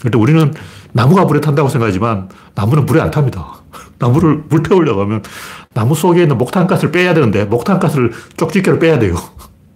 근데 0.00 0.18
우리는 0.18 0.52
나무가 0.92 1.26
불에 1.26 1.40
탄다고 1.40 1.70
생각하지만 1.70 2.28
나무는 2.54 2.84
불에 2.84 3.00
안 3.00 3.10
탑니다. 3.10 3.62
나무를 3.98 4.42
불 4.48 4.62
태우려고 4.62 5.00
하면 5.02 5.22
나무 5.72 5.94
속에 5.94 6.22
있는 6.22 6.36
목탄가스를 6.36 6.92
빼야 6.92 7.14
되는데 7.14 7.46
목탄가스를 7.46 8.12
쪽집게로 8.36 8.78
빼야 8.78 8.98
돼요. 8.98 9.16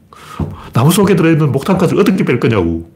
나무 0.75 0.91
속에 0.91 1.17
들어있는 1.17 1.51
목탄가스를 1.51 2.01
어떻게 2.01 2.25
뺄 2.25 2.39
거냐고. 2.39 2.91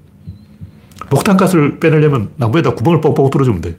목탄가스를 1.10 1.80
빼내려면 1.80 2.30
나무에다 2.36 2.74
구멍을 2.74 3.00
뻥뻥 3.00 3.30
뚫어주면 3.30 3.60
돼. 3.60 3.76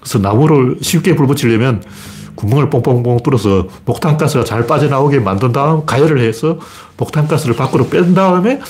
그래서 0.00 0.18
나무를 0.18 0.78
쉽게 0.82 1.16
불 1.16 1.26
붙이려면 1.26 1.82
구멍을 2.34 2.68
뻥뻥뻥 2.68 3.20
뚫어서 3.22 3.68
목탄가스가 3.86 4.44
잘 4.44 4.66
빠져나오게 4.66 5.20
만든 5.20 5.52
다음 5.52 5.86
가열을 5.86 6.20
해서 6.20 6.58
목탄가스를 6.98 7.56
밖으로 7.56 7.88
뺀 7.88 8.14
다음에 8.14 8.60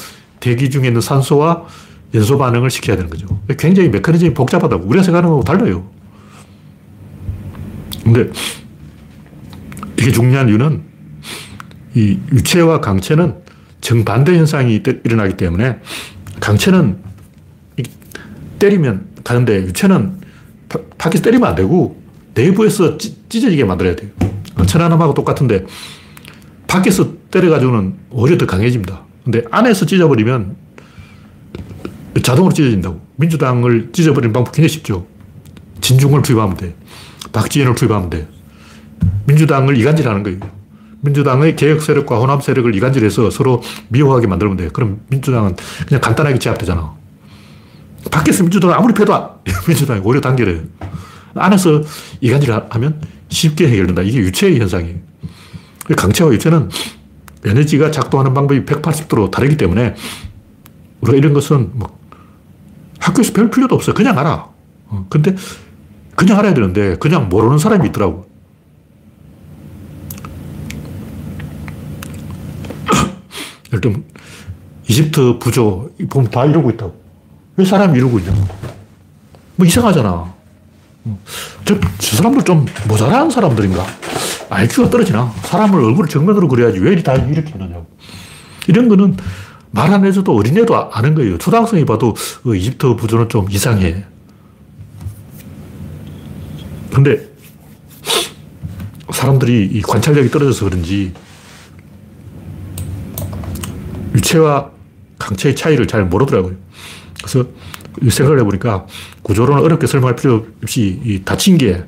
대기 0.40 0.70
중에 0.70 0.88
있는 0.88 1.00
산소와 1.00 1.64
연소 2.14 2.38
반응을 2.38 2.70
시켜야 2.70 2.96
되는 2.96 3.10
거죠. 3.10 3.26
굉장히 3.58 3.88
메커니즘이 3.88 4.34
복잡하다고. 4.34 4.86
우리가 4.86 5.02
생각하는 5.02 5.30
거하고 5.30 5.44
달라요. 5.44 5.90
근데 8.04 8.30
이게 9.98 10.12
중요한 10.12 10.48
이유는 10.48 10.82
이 11.94 12.18
유체와 12.30 12.80
강체는 12.80 13.36
정반대 13.80 14.36
현상이 14.36 14.82
일어나기 15.04 15.36
때문에 15.36 15.78
강체는 16.40 16.98
때리면 18.64 19.08
가는데 19.22 19.56
유체는 19.56 20.20
밖에서 20.96 21.22
때리면 21.22 21.48
안 21.50 21.54
되고 21.54 22.00
내부에서 22.34 22.96
찢어지게 22.96 23.64
만들어야 23.64 23.94
돼요. 23.94 24.10
천안함하고 24.66 25.12
똑같은데 25.12 25.66
밖에서 26.66 27.12
때려가지고는 27.30 27.94
오히려 28.10 28.38
더 28.38 28.46
강해집니다. 28.46 29.02
근데 29.22 29.42
안에서 29.50 29.84
찢어버리면 29.84 30.56
자동으로 32.22 32.54
찢어진다고. 32.54 33.00
민주당을 33.16 33.90
찢어버리는 33.92 34.32
방법 34.32 34.52
굉장히 34.52 34.70
쉽죠. 34.70 35.06
진중을 35.80 36.22
투입하면 36.22 36.56
돼. 36.56 36.74
박지원을 37.32 37.74
투입하면 37.74 38.08
돼. 38.10 38.26
민주당을 39.26 39.76
이간질하는 39.76 40.22
거예요. 40.22 40.40
민주당의 41.02 41.54
개혁 41.56 41.82
세력과 41.82 42.18
호남 42.18 42.40
세력을 42.40 42.74
이간질해서 42.74 43.30
서로 43.30 43.62
미워하게 43.88 44.26
만들면 44.26 44.56
돼. 44.56 44.68
그럼 44.72 45.00
민주당은 45.10 45.54
그냥 45.86 46.00
간단하게 46.00 46.38
제압되잖아. 46.38 47.03
밖에서 48.10 48.42
민주당은 48.42 48.74
아무리 48.74 48.94
패도 48.94 49.12
민주당이 49.66 50.00
오히려 50.04 50.20
단결해 50.20 50.60
안에서 51.34 51.82
이간질을 52.20 52.66
하면 52.70 53.00
쉽게 53.28 53.68
해결된다. 53.68 54.02
이게 54.02 54.18
유체의 54.18 54.60
현상이에요. 54.60 54.96
강체와 55.96 56.32
유체는 56.32 56.70
에너지가 57.44 57.90
작동하는 57.90 58.32
방법이 58.32 58.64
180도로 58.64 59.30
다르기 59.30 59.56
때문에 59.56 59.94
우리가 61.00 61.18
이런 61.18 61.34
것은 61.34 61.70
뭐 61.74 61.98
학교에서 62.98 63.32
배울 63.32 63.50
필요도 63.50 63.74
없어요. 63.74 63.94
그냥 63.94 64.18
알아. 64.18 64.48
어, 64.86 65.06
근데 65.10 65.34
그냥 66.16 66.38
알아야 66.38 66.54
되는데 66.54 66.96
그냥 66.96 67.28
모르는 67.28 67.58
사람이 67.58 67.88
있더라고. 67.88 68.26
예를 73.68 73.80
들면 73.80 74.04
이집트 74.88 75.38
부조 75.38 75.90
보면 76.08 76.30
다 76.30 76.46
이러고 76.46 76.70
있다고. 76.70 77.03
왜 77.56 77.64
사람이 77.64 77.96
이러고 77.98 78.18
있냐. 78.18 78.32
뭐 79.56 79.66
이상하잖아. 79.66 80.34
저, 81.64 81.78
저 81.98 82.16
사람들 82.16 82.44
좀 82.44 82.66
모자란 82.88 83.30
사람들인가? 83.30 83.84
IQ가 84.50 84.90
떨어지나? 84.90 85.32
사람을 85.42 85.82
얼굴 85.82 86.08
정면으로 86.08 86.48
그려야지 86.48 86.78
왜 86.80 87.02
다 87.02 87.14
이렇게 87.14 87.52
하느냐고. 87.52 87.86
이런 88.68 88.88
거는 88.88 89.16
말 89.70 89.92
안 89.92 90.04
해줘도 90.06 90.34
어린애도 90.36 90.90
아는 90.92 91.14
거예요. 91.14 91.36
초등학생이 91.38 91.84
봐도 91.84 92.14
그 92.42 92.56
이집트 92.56 92.94
부조는 92.96 93.28
좀 93.28 93.50
이상해. 93.50 94.04
근데 96.92 97.28
사람들이 99.12 99.66
이 99.72 99.82
관찰력이 99.82 100.30
떨어져서 100.30 100.66
그런지 100.66 101.12
유체와 104.14 104.70
강체의 105.18 105.56
차이를 105.56 105.86
잘 105.86 106.04
모르더라고요. 106.04 106.54
그래서 107.24 107.48
생각을 108.10 108.40
해보니까 108.40 108.86
구조론을 109.22 109.62
어렵게 109.62 109.86
설명할 109.86 110.16
필요 110.16 110.46
없이 110.62 111.00
이 111.04 111.22
닫힌 111.24 111.56
게, 111.56 111.84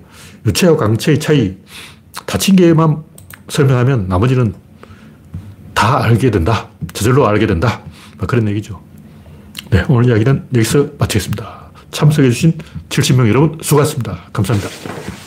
유체와 0.46 0.76
강체의 0.76 1.20
차이, 1.20 1.56
닫힌 2.24 2.56
게만 2.56 3.02
설명하면 3.48 4.08
나머지는 4.08 4.54
다 5.74 6.02
알게 6.02 6.30
된다. 6.30 6.68
저절로 6.92 7.26
알게 7.26 7.46
된다. 7.46 7.82
그런 8.26 8.48
얘기죠. 8.48 8.80
네, 9.70 9.84
오늘 9.88 10.08
이야기는 10.08 10.48
여기서 10.54 10.88
마치겠습니다. 10.98 11.70
참석해주신 11.90 12.58
70명 12.88 13.28
여러분 13.28 13.58
수고하셨습니다. 13.60 14.18
감사합니다. 14.32 15.25